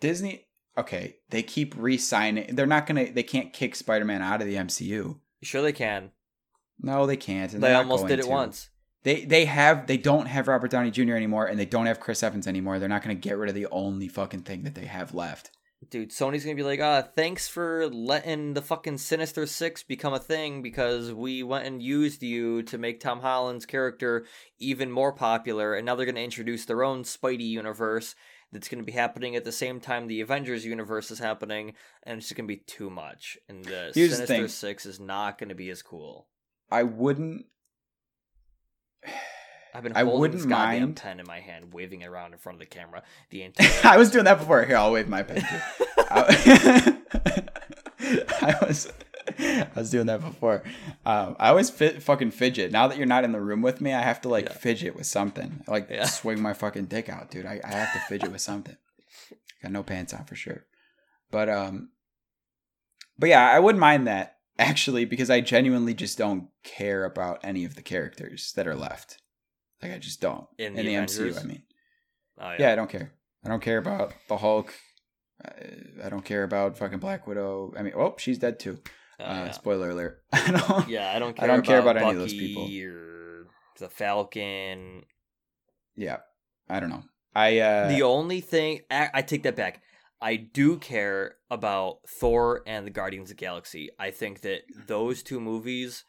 [0.00, 2.54] Disney, okay, they keep re-signing.
[2.54, 3.10] They're not gonna.
[3.12, 5.18] They can't kick Spider-Man out of the MCU.
[5.42, 6.10] Sure they can.
[6.80, 7.52] No, they can't.
[7.52, 8.28] And They almost did it to.
[8.28, 8.70] once.
[9.02, 9.86] They they have.
[9.86, 11.14] They don't have Robert Downey Jr.
[11.14, 12.78] anymore, and they don't have Chris Evans anymore.
[12.78, 15.50] They're not gonna get rid of the only fucking thing that they have left.
[15.90, 20.18] Dude, Sony's gonna be like, uh, thanks for letting the fucking Sinister Six become a
[20.18, 24.26] thing because we went and used you to make Tom Holland's character
[24.58, 28.16] even more popular, and now they're gonna introduce their own Spidey universe
[28.56, 32.28] that's gonna be happening at the same time the Avengers universe is happening, and it's
[32.28, 33.36] just gonna be too much.
[33.48, 34.48] And the Here's the Sinister thing.
[34.48, 36.26] Six is not gonna be as cool.
[36.70, 37.46] I wouldn't.
[39.74, 42.38] I've been I wouldn't this goddamn mind- pen in my hand, waving it around in
[42.38, 43.68] front of the camera the entire.
[43.84, 44.64] I was doing that before.
[44.64, 45.44] Here, I'll wave my pen.
[45.98, 46.98] I,
[48.40, 48.90] I was
[49.38, 50.62] I was doing that before.
[51.04, 52.70] Um, I always fit, fucking fidget.
[52.72, 54.52] Now that you're not in the room with me, I have to like Yeah.
[54.52, 55.62] fidget with something.
[55.66, 56.04] I, like Yeah.
[56.06, 57.46] swing my fucking dick out, dude.
[57.46, 58.76] I, I have to fidget with something.
[59.62, 60.64] Got no pants on for sure.
[61.30, 61.90] But um,
[63.18, 67.64] but yeah, I wouldn't mind that actually because I genuinely just don't care about any
[67.64, 69.18] of the characters that are left.
[69.82, 71.40] Like I just don't In in the the, MCU.
[71.40, 71.62] I mean,
[72.38, 72.72] Oh, yeah.
[72.72, 73.12] I don't care.
[73.44, 74.74] I don't care about the Hulk.
[76.04, 77.72] I don't care about fucking Black Widow.
[77.78, 78.78] I mean, oh, she's dead too.
[79.18, 79.50] Oh, uh, yeah.
[79.52, 80.22] Spoiler alert.
[80.32, 80.88] I don't.
[80.88, 81.44] Yeah, I don't care.
[81.44, 82.64] I don't care about any Bucky of those people.
[82.64, 83.46] Or
[83.78, 85.04] the Falcon.
[85.96, 86.18] Yeah,
[86.68, 87.04] I don't know.
[87.34, 89.82] I uh, the only thing I, I take that back.
[90.20, 93.90] I do care about Thor and the Guardians of the Galaxy.
[93.98, 96.04] I think that those two movies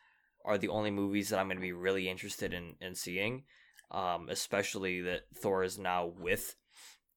[0.45, 3.43] are the only movies that I'm going to be really interested in in seeing.
[3.89, 6.55] Um, especially that Thor is now with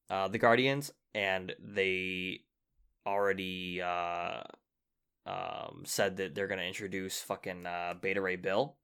[0.09, 2.41] uh, the Guardians, and they
[3.05, 4.41] already uh,
[5.25, 8.75] um, said that they're going to introduce fucking uh, Beta Ray Bill.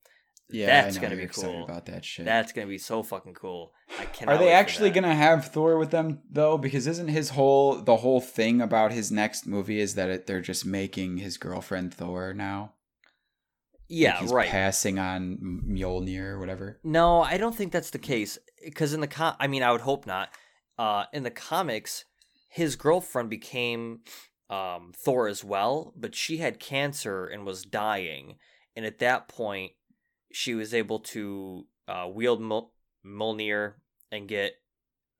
[0.49, 1.63] yeah, that's gonna you're be excited cool.
[1.65, 2.25] about that shit.
[2.25, 3.73] That's going to be so fucking cool.
[3.99, 4.35] I cannot.
[4.35, 6.57] Are they actually gonna have Thor with them though?
[6.57, 10.41] Because isn't his whole the whole thing about his next movie is that it, they're
[10.41, 12.73] just making his girlfriend Thor now?
[13.89, 14.49] Yeah, Like he's right.
[14.49, 16.79] Passing on Mjolnir or whatever.
[16.83, 18.37] No, I don't think that's the case.
[18.63, 20.29] Because in the com, I mean, I would hope not.
[20.77, 22.03] Uh, in the comics,
[22.49, 24.01] his girlfriend became
[24.49, 28.35] um, Thor as well, but she had cancer and was dying.
[28.75, 29.73] And at that point,
[30.31, 32.41] she was able to uh, wield
[33.05, 33.73] Mjolnir
[34.11, 34.53] and get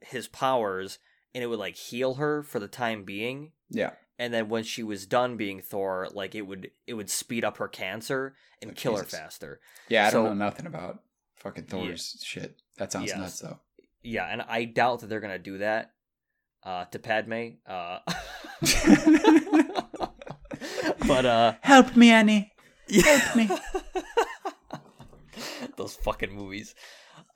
[0.01, 0.99] his powers,
[1.34, 3.51] and it would like heal her for the time being.
[3.69, 3.91] Yeah.
[4.19, 7.57] And then when she was done being Thor, like it would it would speed up
[7.57, 9.59] her cancer and Oh, kill her faster.
[9.89, 11.03] Yeah, I So- don't know nothing about
[11.36, 12.59] fucking Thor's shit.
[12.78, 13.17] That sounds Yes.
[13.17, 13.59] nuts though.
[14.01, 15.91] Yeah, and I doubt that they're gonna do that
[16.68, 17.55] uh, to Padme.
[17.65, 17.99] Uh,
[21.07, 22.51] but uh, Help me, Annie.
[22.89, 23.49] Help me.
[25.78, 26.74] Those fucking movies.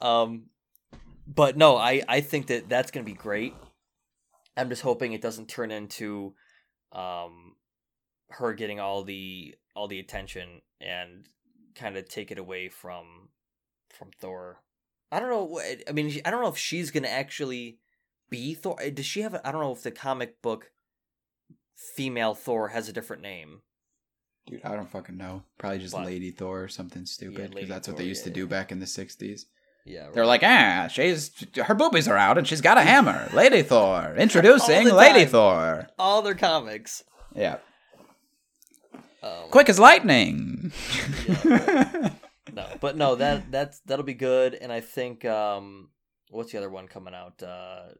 [0.01, 0.45] Um,
[1.27, 3.53] but no, I I think that that's gonna be great.
[4.57, 6.33] I'm just hoping it doesn't turn into
[6.91, 7.55] um
[8.29, 11.27] her getting all the all the attention and
[11.75, 13.29] kind of take it away from
[13.89, 14.61] from Thor.
[15.11, 15.43] I don't know.
[15.43, 17.77] what- I mean, I don't know if she's gonna actually
[18.31, 18.77] be Thor.
[18.91, 19.35] Does she have?
[19.35, 20.71] A, I don't know if the comic book
[21.95, 23.61] female Thor has a different name.
[24.47, 25.43] Dude, I don't fucking know.
[25.59, 27.53] Probably just Lady Thor or something stupid.
[27.53, 29.41] Because that's what Thor, they used to yeah, do back in the '60s.
[29.85, 33.29] Yeah, They're like, ah, she's her boobies are out and she's got a hammer.
[33.33, 35.29] Lady Thor, introducing All the Lady time.
[35.29, 35.87] Thor.
[35.99, 37.03] all their comics.
[37.35, 37.57] Yeah,
[39.23, 40.71] Um, quick as lightning.
[41.45, 45.89] no, but no, that that's that'll be good, and I think um,
[46.29, 47.41] what's the other one coming out?
[47.41, 47.93] Uh,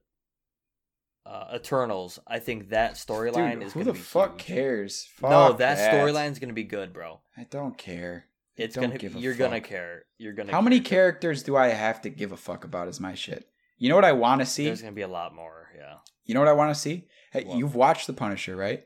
[1.26, 2.20] uh, Eternals.
[2.28, 4.48] I think that storyline is who gonna the be fuck huge.
[4.48, 5.08] cares?
[5.16, 7.20] Fuck No, that, storyline's gonna be good, bro.
[7.38, 8.26] I don't care.
[8.58, 8.98] It's don't gonna.
[8.98, 10.04] give a You're gonna care.
[10.18, 10.52] You're gonna.
[10.52, 11.12] How many care.
[11.12, 12.88] characters do I have to give a fuck about?
[12.88, 13.48] Is my shit.
[13.78, 14.66] You know what I want to see?
[14.66, 15.70] There's gonna be a lot more.
[15.76, 15.96] Yeah.
[16.26, 17.08] You know what I want to see?
[17.32, 17.58] Hey, What?
[17.58, 18.84] you've watched The Punisher, right?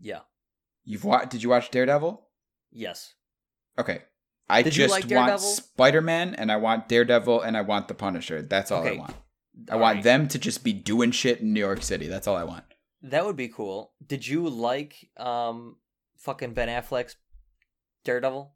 [0.00, 0.20] Yeah.
[0.84, 1.30] You've watched?
[1.30, 2.26] Did you watch Daredevil?
[2.70, 3.14] Yes.
[3.78, 4.02] Okay.
[4.48, 7.94] I Did just like want Spider Man and I want Daredevil and I want the
[7.94, 8.40] Punisher.
[8.40, 9.14] That's all I want.
[9.70, 10.04] I want right.
[10.04, 12.06] them to just be doing shit in New York City.
[12.06, 12.64] That's all I want.
[13.02, 13.92] That would be cool.
[14.06, 15.76] Did you like um
[16.16, 17.16] fucking Ben Affleck's
[18.04, 18.52] Daredevil?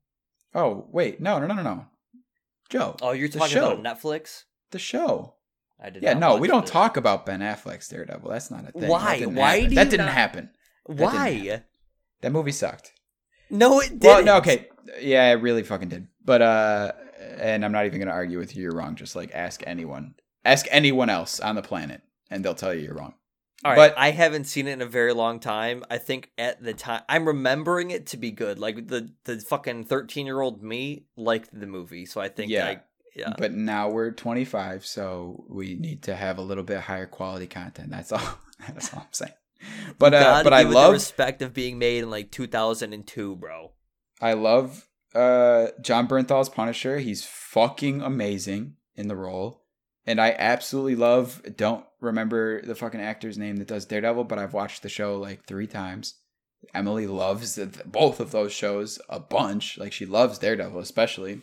[0.54, 1.86] Oh wait, no, no, no, no, no.
[2.70, 3.72] Joe, Oh, you're talking show.
[3.72, 4.44] about Netflix?
[4.70, 5.34] the show.
[5.78, 6.02] I did.
[6.02, 8.30] Yeah, no, we don't the- talk about Ben Affleck's Daredevil.
[8.30, 8.88] That's not a thing.
[8.88, 9.00] Why?
[9.04, 9.68] That didn't Why happen.
[9.68, 10.50] do that didn't not- happen?
[10.88, 11.62] didn't Why?
[12.22, 12.92] That movie sucked.
[13.50, 14.02] No, it didn't.
[14.04, 14.68] Well, no, okay.
[15.00, 16.08] Yeah, it really fucking did.
[16.24, 16.92] But uh
[17.38, 18.62] and I'm not even gonna argue with you.
[18.62, 18.94] You're wrong.
[18.94, 20.14] Just like ask anyone,
[20.44, 23.14] ask anyone else on the planet, and they'll tell you you're wrong.
[23.64, 25.84] All right, but- I haven't seen it in a very long time.
[25.90, 28.58] I think at the time I'm remembering it to be good.
[28.58, 32.66] Like the the fucking 13 year old me liked the movie, so I think Yeah.
[32.66, 32.80] I,
[33.14, 33.34] yeah.
[33.36, 37.90] But now we're 25, so we need to have a little bit higher quality content.
[37.90, 38.38] That's all.
[38.66, 39.32] That's all I'm saying.
[39.98, 43.36] But uh, but I give it the love respect of being made in like 2002,
[43.36, 43.72] bro.
[44.20, 46.98] I love uh Jon Bernthal's Punisher.
[46.98, 49.61] He's fucking amazing in the role.
[50.06, 54.54] And I absolutely love don't remember the fucking actor's name that does Daredevil, but I've
[54.54, 56.14] watched the show like 3 times.
[56.74, 59.78] Emily loves both of those shows a bunch.
[59.78, 61.42] Like she loves Daredevil especially.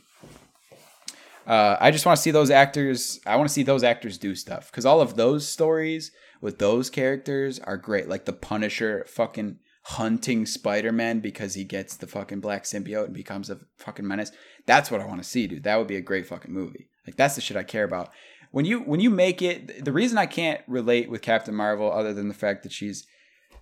[1.48, 3.20] Uh, I just want to see those actors.
[3.26, 6.90] I want to see those actors do stuff because all of those stories with those
[6.90, 8.08] characters are great.
[8.08, 13.14] Like the Punisher fucking hunting Spider Man because he gets the fucking black symbiote and
[13.14, 14.32] becomes a fucking menace.
[14.68, 15.64] That's what I want to see, dude.
[15.64, 16.90] That would be a great fucking movie.
[17.08, 18.12] Like that's the shit I care about.
[18.52, 22.14] When you when you make it, the reason I can't relate with Captain Marvel, other
[22.14, 23.06] than the fact that she's,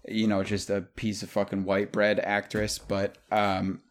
[0.07, 3.81] you know, just a piece of fucking white bread actress, but um,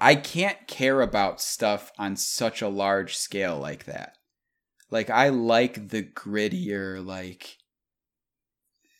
[0.00, 4.14] I can't care about stuff on such a large scale like that.
[4.90, 7.58] Like I like the grittier like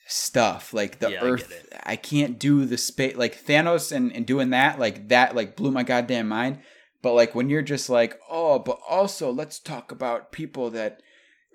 [0.07, 1.73] stuff like the Yeah, earth it.
[1.85, 5.71] I, can't do the space like thanos and, and doing that like that like blew
[5.71, 6.61] my goddamn mind
[7.03, 11.03] but like when you're just like oh but also let's talk about people that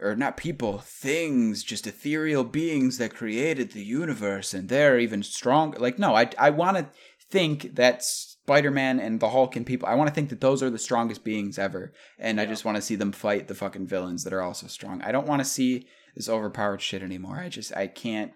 [0.02, 5.78] or not people things just ethereal beings that created the universe and they're even stronger
[5.80, 6.88] like no i, I want to
[7.30, 10.70] think that spider-man and the hulk and people i want to think that those are
[10.70, 11.94] the strongest beings ever.
[12.20, 15.02] And i just want to see them fight the fucking villains that are also strong.
[15.02, 17.40] I don't want to see this overpowered shit anymore.
[17.40, 18.34] I just i can't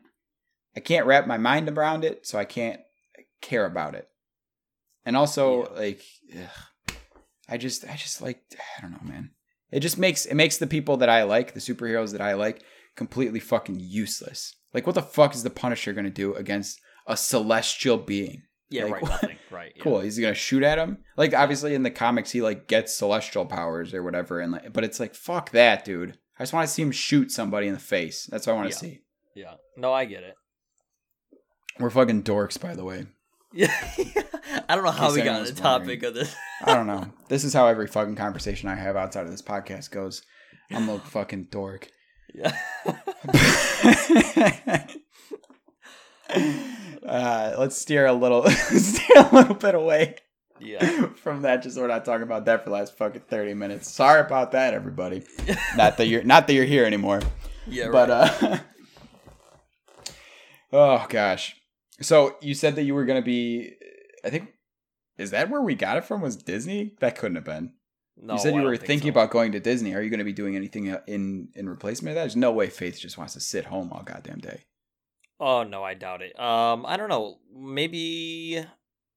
[0.76, 2.80] I can't wrap my mind around it, so I can't
[3.42, 4.08] care about it.
[5.06, 5.80] And also, Yeah.
[5.80, 6.02] like,
[6.36, 6.50] ugh,
[7.50, 8.42] I just, I just like,
[8.78, 9.32] I don't know, man.
[9.72, 12.64] It just makes it makes the people that I like, the superheroes that I like,
[12.96, 14.56] completely fucking useless.
[14.74, 18.44] Like, what the fuck is the Punisher gonna do against a celestial being?
[18.70, 19.04] Yeah, Like, right.
[19.04, 19.38] Nothing.
[19.50, 19.72] Right.
[19.76, 19.84] yeah.
[19.84, 20.02] Cool.
[20.02, 20.98] He's gonna shoot at him.
[21.16, 24.84] Like, obviously, in the comics, he like gets celestial powers or whatever, and like, but
[24.84, 26.18] it's like, fuck that, dude.
[26.40, 28.28] I just want to see him shoot somebody in the face.
[28.30, 28.80] That's what I want to Yeah.
[28.94, 29.02] see.
[29.36, 29.54] Yeah.
[29.76, 30.36] No, I get it.
[31.80, 33.06] We're fucking dorks, by the way.
[33.54, 33.74] Yeah.
[34.70, 36.36] I don't know how we got on the topic of this.
[36.64, 37.12] I don't know.
[37.30, 40.22] This is how every fucking conversation I have outside of this podcast goes.
[40.72, 41.90] I'm a fucking dork.
[42.34, 42.58] Yeah.
[47.06, 50.16] uh, let's steer a little, steer a little bit away
[50.62, 51.08] yeah.
[51.16, 51.64] from that.
[51.64, 53.92] Just we're not talking about that for the last fucking thirty minutes.
[53.92, 55.24] Sorry about that, everybody.
[55.76, 57.22] Not that you're not that you're here anymore.
[57.68, 57.90] Yeah.
[57.92, 58.44] but right.
[58.44, 58.58] uh,
[60.72, 61.56] oh gosh.
[62.02, 63.74] So you said that you were gonna be.
[64.24, 64.50] I think
[65.18, 66.22] is that where we got it from?
[66.22, 66.94] Was Disney?
[67.00, 67.74] That couldn't have been.
[68.16, 69.12] no, you said you were think thinking so.
[69.20, 69.94] about going to Disney.
[69.96, 72.22] Are you going to be doing anything uh, in in replacement of that?
[72.24, 74.66] There's no way Faith just wants to sit home all goddamn day.
[75.40, 76.40] Oh no, I doubt it.
[76.40, 77.38] Um, I don't know.
[77.56, 78.64] Maybe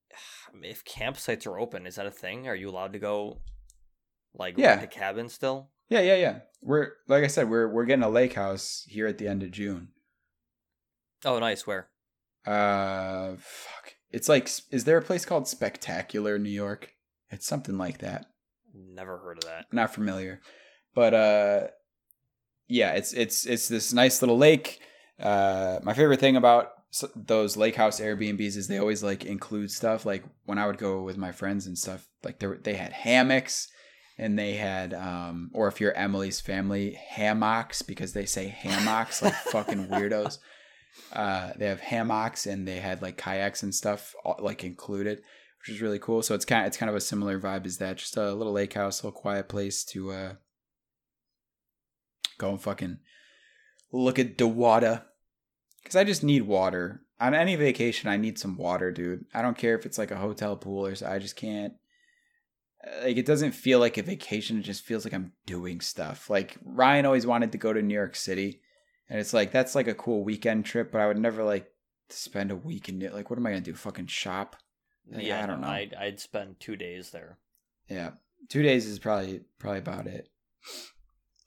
[0.62, 2.48] if campsites are open, is that a thing?
[2.48, 3.40] Are you allowed to go,
[4.34, 4.76] like, Yeah.
[4.76, 5.70] the cabin still?
[5.88, 6.38] Yeah, yeah, yeah.
[6.62, 9.50] We're like I said, we're we're getting a lake house here at the end of
[9.50, 9.88] June.
[11.24, 11.66] Oh, nice.
[11.66, 11.88] Where?
[12.46, 13.94] Uh, fuck.
[14.10, 16.94] It's like, is there a place called Spectacular New York?
[17.30, 18.26] It's something like that.
[18.74, 19.66] Never heard of that.
[19.72, 20.40] Not familiar,
[20.94, 21.66] but uh,
[22.68, 24.80] yeah, it's it's it's this nice little lake.
[25.18, 26.72] Uh, my favorite thing about
[27.14, 30.06] those lake house Airbnbs is they always like include stuff.
[30.06, 33.68] Like when I would go with my friends and stuff, like they they had hammocks
[34.18, 39.34] and they had um, or if you're Emily's family, hammocks because they say hammocks like
[39.46, 40.38] fucking weirdos.
[41.12, 45.22] Uh, they have hammocks and they had like kayaks and stuff all, like included,
[45.60, 46.22] which is really cool.
[46.22, 47.96] So it's kind of, it's kind of a similar vibe as that.
[47.96, 50.32] Just a little lake house, a little quiet place to uh,
[52.38, 52.98] go and fucking
[53.92, 55.04] look at the water.
[55.82, 58.10] Because I just need water on any vacation.
[58.10, 59.24] I need some water, dude.
[59.32, 61.06] I don't care if it's like a hotel pool or so.
[61.06, 61.72] I just can't.
[62.86, 64.58] uh, Like it doesn't feel like a vacation.
[64.58, 66.28] It just feels like I'm doing stuff.
[66.28, 68.60] Like Ryan always wanted to go to New York City,
[69.10, 70.90] and it's like that's like a cool weekend trip.
[70.90, 71.70] But I would never like
[72.08, 73.12] spend a week in it.
[73.12, 73.74] Like what am I gonna do?
[73.74, 74.56] Fucking shop?
[75.12, 75.68] Like, yeah, I don't know.
[75.68, 77.38] I'd I'd spend two days there.
[77.88, 78.10] Yeah,
[78.48, 80.28] two days is probably probably about it.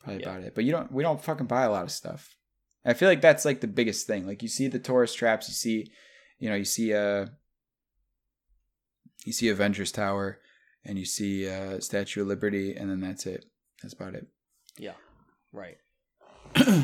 [0.04, 0.30] Probably Yeah.
[0.30, 0.54] about it.
[0.54, 0.92] But you don't.
[0.92, 2.36] We don't fucking buy a lot of stuff.
[2.86, 4.28] I feel like that's like the biggest thing.
[4.28, 5.48] Like you see the tourist traps.
[5.48, 5.92] You see,
[6.40, 7.28] you know, you see uh,
[9.24, 10.40] you see Avengers Tower,
[10.84, 13.46] and you see uh, Statue of Liberty, and then that's it.
[13.82, 14.28] That's about it.
[14.78, 14.96] Yeah,
[15.54, 15.78] right.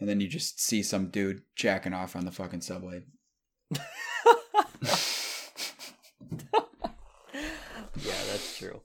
[0.00, 3.02] and then you just see some dude jacking off on the fucking subway.
[8.02, 8.80] Yeah, that's true.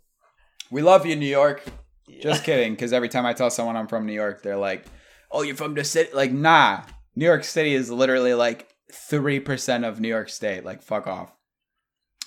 [0.71, 1.63] We love you, New York.
[2.07, 2.21] Yeah.
[2.23, 4.85] Just kidding, because every time I tell someone I'm from New York, they're like,
[5.31, 6.81] "Oh, you're from the city?" Like, nah.
[7.15, 10.65] New York City is literally like three percent of New York State.
[10.65, 11.31] Like, fuck off.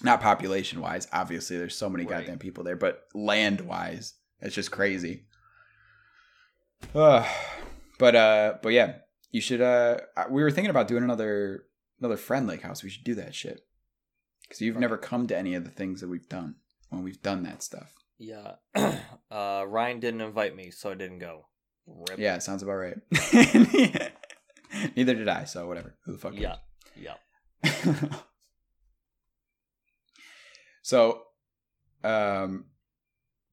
[0.02, 1.58] Not population wise, obviously.
[1.58, 2.20] There's so many Right.
[2.20, 5.26] goddamn people there, but land wise, it's just crazy.
[6.94, 7.28] Uh,
[7.98, 8.96] but uh, but yeah,
[9.30, 9.60] you should.
[9.60, 9.98] Uh,
[10.30, 11.64] we were thinking about doing another
[12.00, 12.82] another friend lake house.
[12.82, 13.60] We should do that shit
[14.42, 16.56] because you've never come to any of the things that we've done
[16.88, 17.92] when we've done that stuff.
[18.18, 18.54] yeah.
[19.30, 21.46] uh, Ryan didn't invite me, so I didn't go.
[21.86, 22.18] Rip.
[22.18, 22.96] Yeah, sounds about right.
[24.96, 25.96] Neither did I, so whatever.
[26.04, 26.56] Who the fuck Yeah.
[26.96, 27.14] Yeah.
[30.82, 31.22] so,
[32.04, 32.66] um,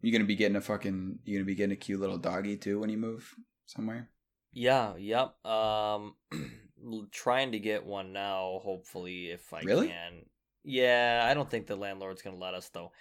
[0.01, 2.79] you gonna be getting a fucking you gonna be getting a cute little doggy too
[2.79, 3.33] when you move
[3.65, 4.09] somewhere?
[4.55, 5.45] Yeah, yep.
[5.45, 6.15] Um
[7.11, 9.89] trying to get one now, hopefully if I Really?
[9.89, 10.25] can.
[10.63, 12.91] Yeah, I don't think the landlord's gonna let us though.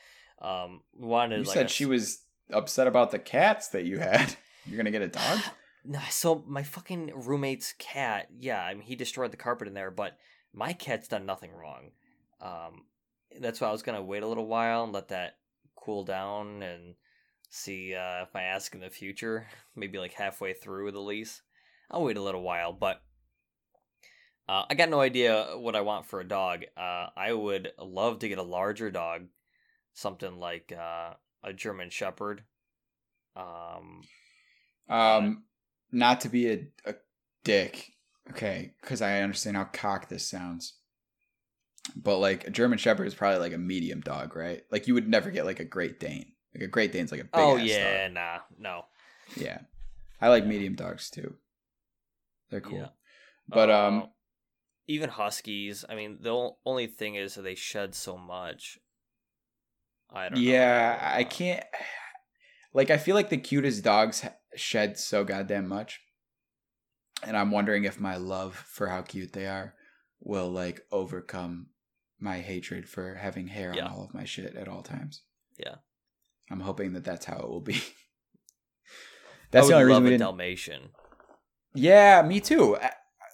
[0.42, 4.34] Um wanted You like said a she was upset about the cats that you had.
[4.66, 5.40] You're gonna get a dog?
[5.84, 9.90] no, so my fucking roommate's cat, yeah, I mean he destroyed the carpet in there,
[9.92, 10.18] but
[10.52, 11.92] my cat's done nothing wrong.
[12.40, 12.84] Um
[13.40, 15.36] that's why I was gonna wait a little while and let that
[15.76, 16.96] cool down and
[17.55, 19.46] see uh, if I ask in the future,
[19.76, 21.42] maybe like halfway through the lease.
[21.90, 23.02] I'll wait a little while, but
[24.48, 26.64] uh, I got no idea what I want for a dog.
[26.76, 29.26] Uh, I would love to get a larger dog,
[29.92, 32.42] something like uh, a German Shepherd.
[33.36, 34.02] Um,
[34.88, 35.44] Um,
[35.92, 36.94] not to be a, a
[37.44, 37.92] dick,
[38.30, 40.74] okay, because I understand how cock this sounds.
[41.94, 44.62] But like a German Shepherd is probably like a medium dog, right?
[44.70, 46.32] Like you would never get like a Great Dane.
[46.55, 48.14] Like a Great Dane's like a big oh yeah, dog.
[48.14, 48.84] nah, no.
[49.36, 49.59] Yeah.
[50.20, 51.34] I like medium dogs too.
[52.50, 52.78] They're cool.
[52.78, 52.88] Yeah.
[53.48, 54.09] But Uh, um
[54.86, 55.84] even huskies.
[55.88, 58.78] I mean, the only thing is that they shed so much.
[60.11, 60.38] I don't.
[60.38, 61.18] yeah, know.
[61.18, 61.64] I can't
[62.72, 64.24] like I feel like the cutest dogs
[64.55, 66.00] shed so goddamn much.
[67.22, 69.74] And I'm wondering if my love for how cute they are
[70.20, 71.68] will like overcome
[72.20, 73.86] my hatred for having hair Yeah.
[73.86, 75.22] on all of my shit at all times.
[75.59, 75.76] Yeah.
[76.51, 77.82] I'm hoping that that's how it will be.
[79.51, 80.88] That's the only reason we a didn't Dalmatian.
[81.74, 82.76] Yeah, me too.
[82.76, 82.90] I,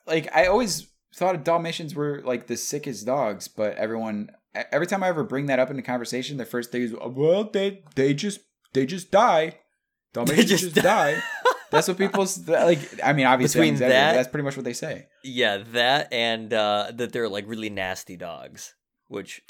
[0.07, 5.09] like I always thought Dalmatians were like the sickest dogs, but everyone every time I
[5.09, 8.41] ever bring that up into conversation, the first thing is, well, they they just
[8.75, 9.61] they just die.
[10.13, 11.23] Dalmatians just just, die." die.
[11.71, 12.81] That's what people like.
[13.03, 15.07] I mean, obviously, Between I'm exaggerating, but that- that's pretty much what they say.
[15.23, 18.75] Yeah, that and uh, that they're like really nasty dogs,
[19.07, 19.41] which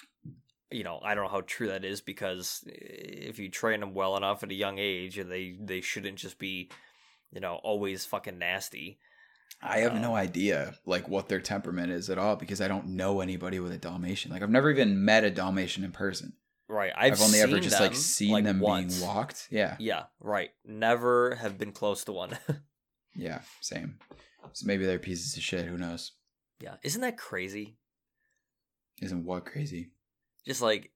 [0.71, 4.17] you know I don't know how true that is because if you train them well
[4.17, 6.71] enough at a young age, they they shouldn't just be
[7.33, 8.99] you know always fucking nasty.
[9.63, 12.89] I have no Um, idea like what their temperament is at all because I don't
[12.89, 14.31] know anybody with a Dalmatian.
[14.31, 16.35] Like I've never even met a Dalmatian in person.
[16.69, 18.99] Right, I've, I've, only ever just like seen like, them once.
[18.99, 19.49] being walked.
[19.51, 19.75] Yeah.
[19.81, 20.51] Yeah, right.
[20.65, 22.39] Never have been close to one.
[23.17, 23.99] Yeah, same.
[24.53, 25.67] So maybe they're pieces of shit.
[25.67, 26.13] Who knows?
[26.63, 27.77] yeah, isn't that crazy?
[29.03, 29.91] Isn't what crazy?
[30.47, 30.91] Just like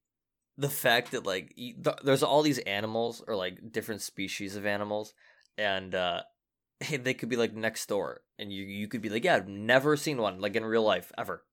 [0.56, 4.64] the fact that like y- th- there's all these animals or like different species of
[4.66, 5.14] animals
[5.58, 6.20] and uh
[7.02, 9.96] they could be like next door and you you could be like yeah i've never
[9.96, 11.44] seen one like in real life ever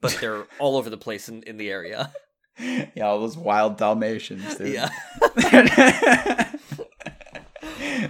[0.00, 2.12] but they're all over the place in, in the area
[2.58, 4.74] yeah, all those wild Dalmatians, dude.
[4.74, 4.90] yeah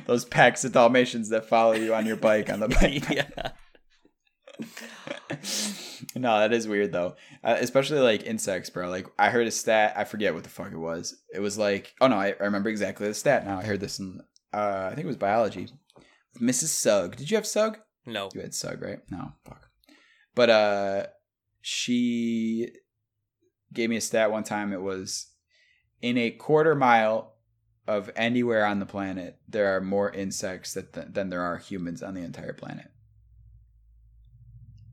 [0.07, 3.09] those packs of Dalmatians that follow you on your bike on the bike.
[3.11, 3.51] yeah
[6.15, 7.17] no, that is weird though.
[7.43, 8.89] Uh, especially like insects, bro.
[8.89, 9.95] Like I heard a stat.
[9.97, 11.17] I forget what the fuck it was.
[11.35, 13.45] It was like, oh no, I, I remember exactly the stat.
[13.45, 14.21] Now I heard this in,
[14.53, 15.69] uh, I think it was biology.
[16.41, 16.69] Mrs.
[16.69, 17.17] Sugg.
[17.17, 17.79] Did you have Sugg?
[18.07, 19.01] no You had Sug, right?
[19.11, 19.69] No, fuck.
[20.35, 21.07] But uh
[21.61, 22.71] she
[23.73, 24.73] gave me a stat one time.
[24.73, 25.29] It was
[26.01, 27.35] in a quarter mile
[27.87, 32.03] of anywhere on the planet, there are more insects that th- than there are humans
[32.03, 32.87] on the entire planet.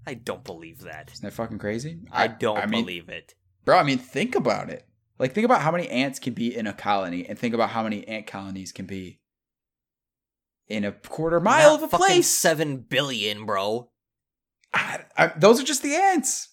[0.08, 2.00] I don't believe that Isn't that fucking crazy?
[2.12, 3.36] i, don't I mean, believe it
[3.66, 3.78] bro.
[3.78, 4.88] I mean, think about it.
[5.20, 7.84] Like, think about how many ants can be in a colony, and think about how
[7.84, 9.20] many ant colonies can be
[10.68, 12.28] in a quarter mile Not of a place.
[12.30, 13.90] seven billion bro
[14.74, 16.50] I, I, those are just the ants.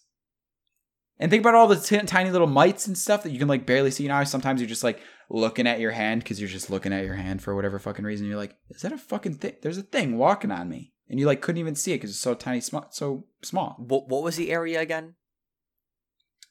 [1.18, 3.66] And think about all the t- tiny little mites and stuff that you can like
[3.66, 4.04] barely see.
[4.04, 5.00] You know, sometimes you're just like
[5.30, 8.26] looking at your hand because you're just looking at your hand for whatever fucking reason.
[8.26, 9.54] You're like, is that a fucking thing?
[9.62, 12.18] There's a thing walking on me, and you like couldn't even see it because it's
[12.18, 13.76] so tiny, small, so small.
[13.78, 15.14] what, what was the area again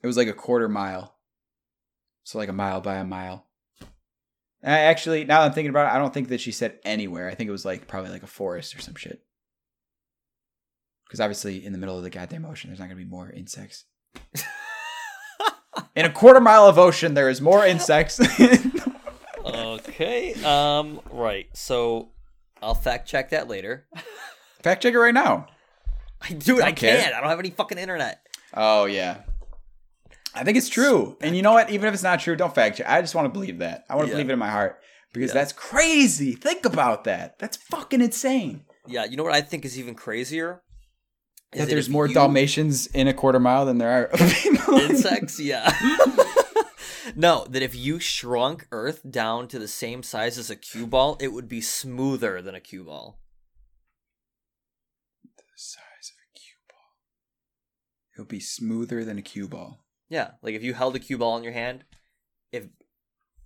[0.01, 1.15] It was like a quarter mile,
[2.23, 3.47] so like a mile by a mile.
[4.61, 6.79] And I actually, now that I'm thinking about it, I don't think that she said
[6.85, 7.27] anywhere.
[7.29, 9.21] I think it was like probably like a forest or some shit.
[11.05, 13.85] Because obviously, in the middle of the goddamn ocean, there's not gonna be more insects.
[15.95, 18.19] In a quarter mile of ocean, there is more insects.
[19.45, 22.09] okay um right so
[22.61, 23.85] i'll fact check that later
[24.63, 25.47] Fact check it right now.
[26.29, 27.01] Dude, I Don't care.
[27.01, 27.13] can't.
[27.15, 28.21] I don't have any fucking internet.
[28.53, 29.21] Oh yeah,
[30.33, 31.17] I think it's true.
[31.21, 31.69] And you know what?
[31.69, 32.87] Even if it's not true, don't fact check.
[32.89, 33.83] I just want to believe that.
[33.89, 34.15] I want to Yeah.
[34.15, 34.79] believe it in my heart
[35.11, 35.33] because Yeah.
[35.35, 36.33] that's crazy.
[36.33, 37.37] Think about that.
[37.39, 38.63] That's fucking insane.
[38.87, 40.61] Yeah, you know what I think is even crazier?
[41.51, 44.09] Is that there's more you- Dalmatians in a quarter mile than there are
[44.81, 45.39] insects.
[45.39, 45.71] Yeah.
[47.15, 51.17] no, that if you shrunk Earth down to the same size as a cue ball,
[51.19, 53.19] it would be smoother than a cue ball.
[55.37, 58.12] the size of a cue ball.
[58.27, 59.83] Be smoother than a cue ball.
[60.09, 61.83] Yeah, like if you held a cue ball in your hand,
[62.51, 62.65] if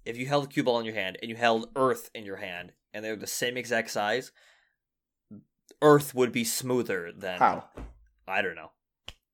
[0.05, 2.37] if you held a cue ball in your hand and you held Earth in your
[2.37, 4.31] hand, and they're the same exact size,
[5.81, 7.65] Earth would be smoother than How?
[8.27, 8.71] I don't know.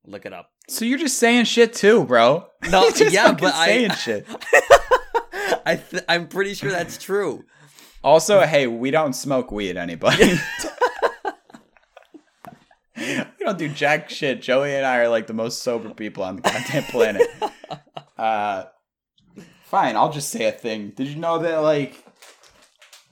[0.06, 0.52] Look it up.
[0.68, 2.48] So you're just saying shit too, bro.
[2.70, 4.28] No, yeah, but I- saying shit.
[5.66, 7.46] I th- I'm pretty sure that's true.
[8.04, 10.34] Also, hey, we don't smoke weed, anybody.
[13.44, 14.42] we don't do jack shit.
[14.42, 17.28] Joey and I are like the most sober people on the goddamn planet.
[18.16, 18.66] Uh,
[19.66, 20.94] fine, I'll just say a thing.
[20.96, 22.02] Did you know that like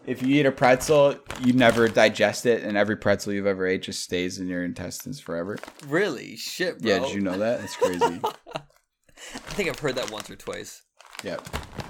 [0.05, 3.82] if you eat a pretzel, you never digest it, and every pretzel you've ever ate
[3.82, 5.57] just stays in your intestines forever?
[5.88, 6.38] Really?
[6.38, 6.91] Shit, bro.
[6.91, 7.59] Yeah, did you know that?
[7.59, 8.21] That's crazy.
[8.55, 10.84] I think I've heard that once or twice.
[11.23, 11.45] Yep.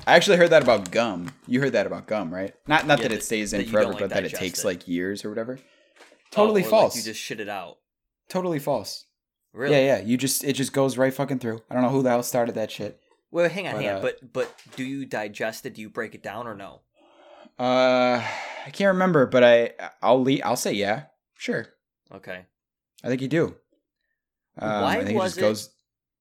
[0.07, 1.31] I actually heard that about gum.
[1.47, 2.53] You heard that about gum, right?
[2.65, 4.67] Not not Yeah, that it stays in that forever, like, but that it takes it.
[4.67, 5.59] like years or whatever.
[6.31, 6.95] Totally Oh, or, like, false.
[6.95, 7.75] you just shit it out.
[8.31, 9.05] Totally false.
[9.51, 9.75] Really?
[9.75, 10.01] Yeah, yeah.
[10.05, 11.61] You just it just goes right fucking through.
[11.69, 12.97] I don't know who the hell started that shit.
[13.29, 13.97] Well, hang on, But, hang on.
[13.97, 15.73] uh, But but do you digest it?
[15.75, 16.79] Do you break it down or no?
[17.59, 18.23] Uh,
[18.65, 19.71] I can't remember, but I
[20.01, 21.03] I'll le- I'll say yeah,
[21.37, 21.67] sure.
[22.13, 22.45] Okay.
[23.03, 23.55] I think you do.
[24.57, 25.69] Um, Why I was it it- just goes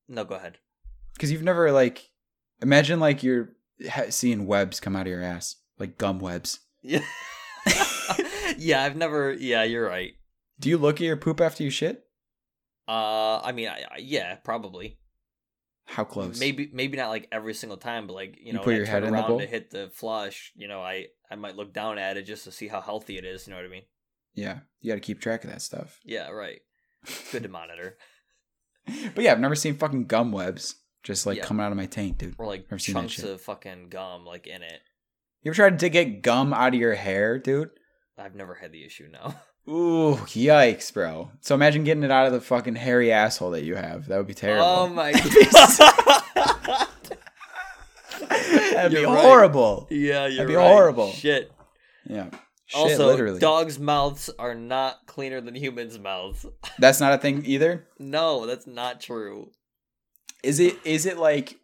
[0.08, 0.58] No, go ahead.
[1.14, 2.10] because you've never like
[2.60, 3.50] imagine like you're
[3.88, 6.58] ha- seeing webs come out of your ass like gum webs.
[6.82, 7.04] Yeah.
[8.58, 9.32] yeah, I've never.
[9.32, 10.14] Yeah, you're right.
[10.60, 12.04] Do you look at your poop after you shit?
[12.86, 14.98] Uh, I mean, I, I, yeah, probably.
[15.86, 16.38] How close?
[16.38, 18.90] Maybe, maybe not like every single time, but like you You know, put your I
[18.90, 19.40] head in the around bowl?
[19.40, 20.52] to hit the flush.
[20.54, 23.24] You know, I I might look down at it just to see how healthy it
[23.24, 23.46] is.
[23.46, 23.82] You know what I mean?
[24.34, 25.98] Yeah, you got to keep track of that stuff.
[26.04, 26.60] Yeah, right.
[27.32, 27.96] Good to monitor.
[29.14, 31.44] But yeah, I've never seen fucking gum webs just like Yeah.
[31.44, 32.34] coming out of my taint, dude.
[32.38, 34.80] Or like Never chunks of fucking gum like in it.
[35.42, 37.70] You ever tried to get gum out of your hair, dude?
[38.18, 39.08] I've never had the issue.
[39.10, 39.34] No.
[39.68, 41.30] Ooh, yikes, bro.
[41.40, 44.06] So imagine getting it out of the fucking hairy asshole that you have.
[44.08, 44.64] That would be terrible.
[44.64, 46.88] Oh my That'd be god.
[48.72, 49.24] That'd be You're right.
[49.24, 49.86] horrible.
[49.90, 50.66] Yeah, you're be right.
[50.66, 51.12] horrible.
[51.12, 51.52] Shit.
[52.08, 52.30] Yeah.
[52.66, 53.40] Shit, also, literally.
[53.40, 56.46] dogs' mouths are not cleaner than humans' mouths.
[56.78, 57.86] That's not a thing either.
[57.98, 59.50] No, that's not true.
[60.44, 60.76] Is it?
[60.84, 61.56] Is it like?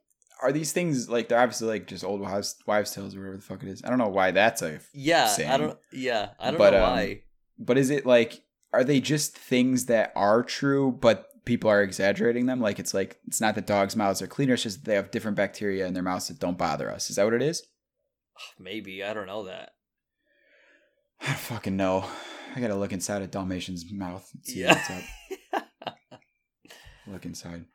[0.43, 3.43] Are these things like they're obviously like just old wives wives tales or whatever the
[3.43, 3.83] fuck it is?
[3.85, 4.81] I don't know why that's a.
[4.93, 5.79] Yeah, I don't.
[5.93, 7.23] Yeah, I don't But, know um, why.
[7.59, 8.43] But is it like?
[8.73, 12.61] Are they just things that are true, but people are exaggerating them?
[12.61, 15.11] Like it's like it's not that dogs' mouths are cleaner; it's just that they have
[15.11, 17.09] different bacteria in their mouths that don't bother us.
[17.09, 17.63] Is that what it is?
[18.59, 19.71] Maybe I don't know that.
[21.23, 22.05] I don't fucking know.
[22.55, 24.29] I gotta look inside a Dalmatian's mouth.
[24.35, 24.75] And see Yeah.
[24.75, 25.03] what's up.
[27.09, 27.67] Look inside.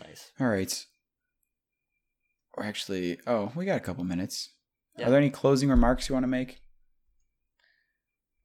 [0.00, 0.30] nice.
[0.40, 0.84] All right.
[2.54, 4.50] Or actually, oh, we got a couple minutes.
[4.96, 5.06] Yeah.
[5.06, 6.60] Are there any closing remarks you want to make?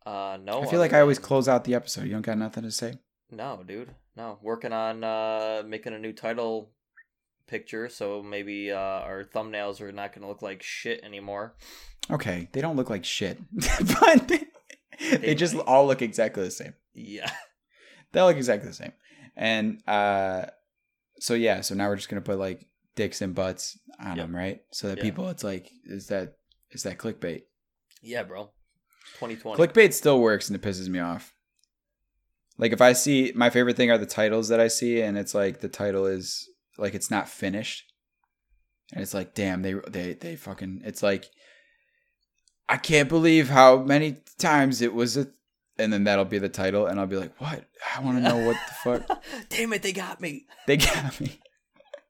[0.10, 0.64] Uh, no.
[0.64, 2.05] I feel like I always close out the episode.
[2.05, 2.95] You don't got nothing to say?
[3.32, 3.93] No, dude.
[4.16, 6.72] No, working on uh making a new title
[7.47, 11.55] picture, so maybe uh our thumbnails are not gonna look like shit anymore.
[12.10, 13.38] Okay, they don't look like shit,
[14.01, 14.45] but they,
[15.18, 15.68] they just might.
[15.68, 16.74] all look exactly the same.
[16.93, 17.32] Yeah.
[18.12, 18.93] They look exactly the same.
[19.36, 20.47] And uh,
[21.20, 24.26] so yeah, so now we're just gonna put like dicks and butts on Yep.
[24.26, 24.62] them, right?
[24.72, 26.38] So that people, it's like, is that
[26.72, 27.43] is that clickbait?
[28.01, 28.49] Yeah, bro.
[29.16, 29.62] 2020.
[29.62, 31.34] Clickbait still works and it pisses me off.
[32.57, 35.34] Like if I see my favorite thing are the titles that I see and it's
[35.34, 37.91] like the title is like it's not finished.
[38.93, 41.30] And it's like damn they they they fucking it's like
[42.68, 45.28] I can't believe how many times it was a
[45.78, 47.66] and then that'll be the title and I'll be like what?
[47.95, 50.45] I want to know what the fuck Damn it, they got me.
[50.68, 51.39] they got me.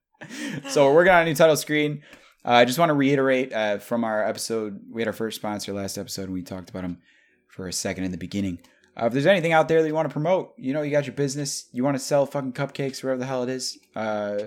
[0.70, 2.02] so we're working on a new title screen.
[2.46, 4.80] Uh, I just want to reiterate uh, from our episode.
[4.90, 7.00] We had our first sponsor last episode, and we talked about them
[7.48, 8.60] for a second in the beginning.
[9.00, 11.06] Uh, if there's anything out there that you want to promote, you know, you got
[11.06, 14.38] your business, you want to sell fucking cupcakes, wherever the hell it is, uh,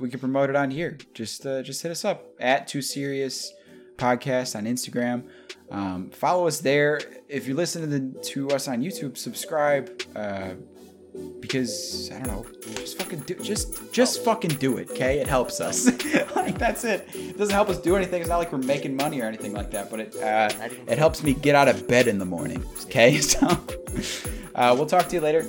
[0.00, 0.98] we can promote it on here.
[1.14, 3.52] Just, uh, just hit us up at Too Serious
[3.96, 5.28] Podcast on Instagram.
[5.70, 7.00] Um, follow us there.
[7.28, 10.02] If you listen to, the, to us on YouTube, subscribe.
[11.40, 15.18] Because I don't know, just fucking do, just just fucking do it, okay?
[15.18, 15.86] It helps us.
[16.36, 17.08] like that's it.
[17.14, 18.20] It doesn't help us do anything.
[18.20, 20.50] It's not like we're making money or anything like that, but it uh,
[20.86, 23.20] it helps me get out of bed in the morning, okay?
[23.30, 23.46] So
[24.54, 25.46] uh, we'll talk to you later.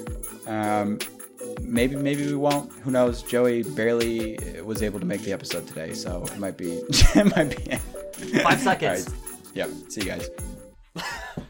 [0.48, 1.00] Um,
[1.62, 2.72] maybe maybe we won't.
[2.84, 3.24] Who knows?
[3.24, 6.72] Joey barely was able to make the episode today, so it might be
[7.16, 7.78] it might be
[8.42, 9.08] Five seconds.
[9.08, 9.56] All right.
[9.56, 9.70] Yep.
[9.90, 11.42] See you guys.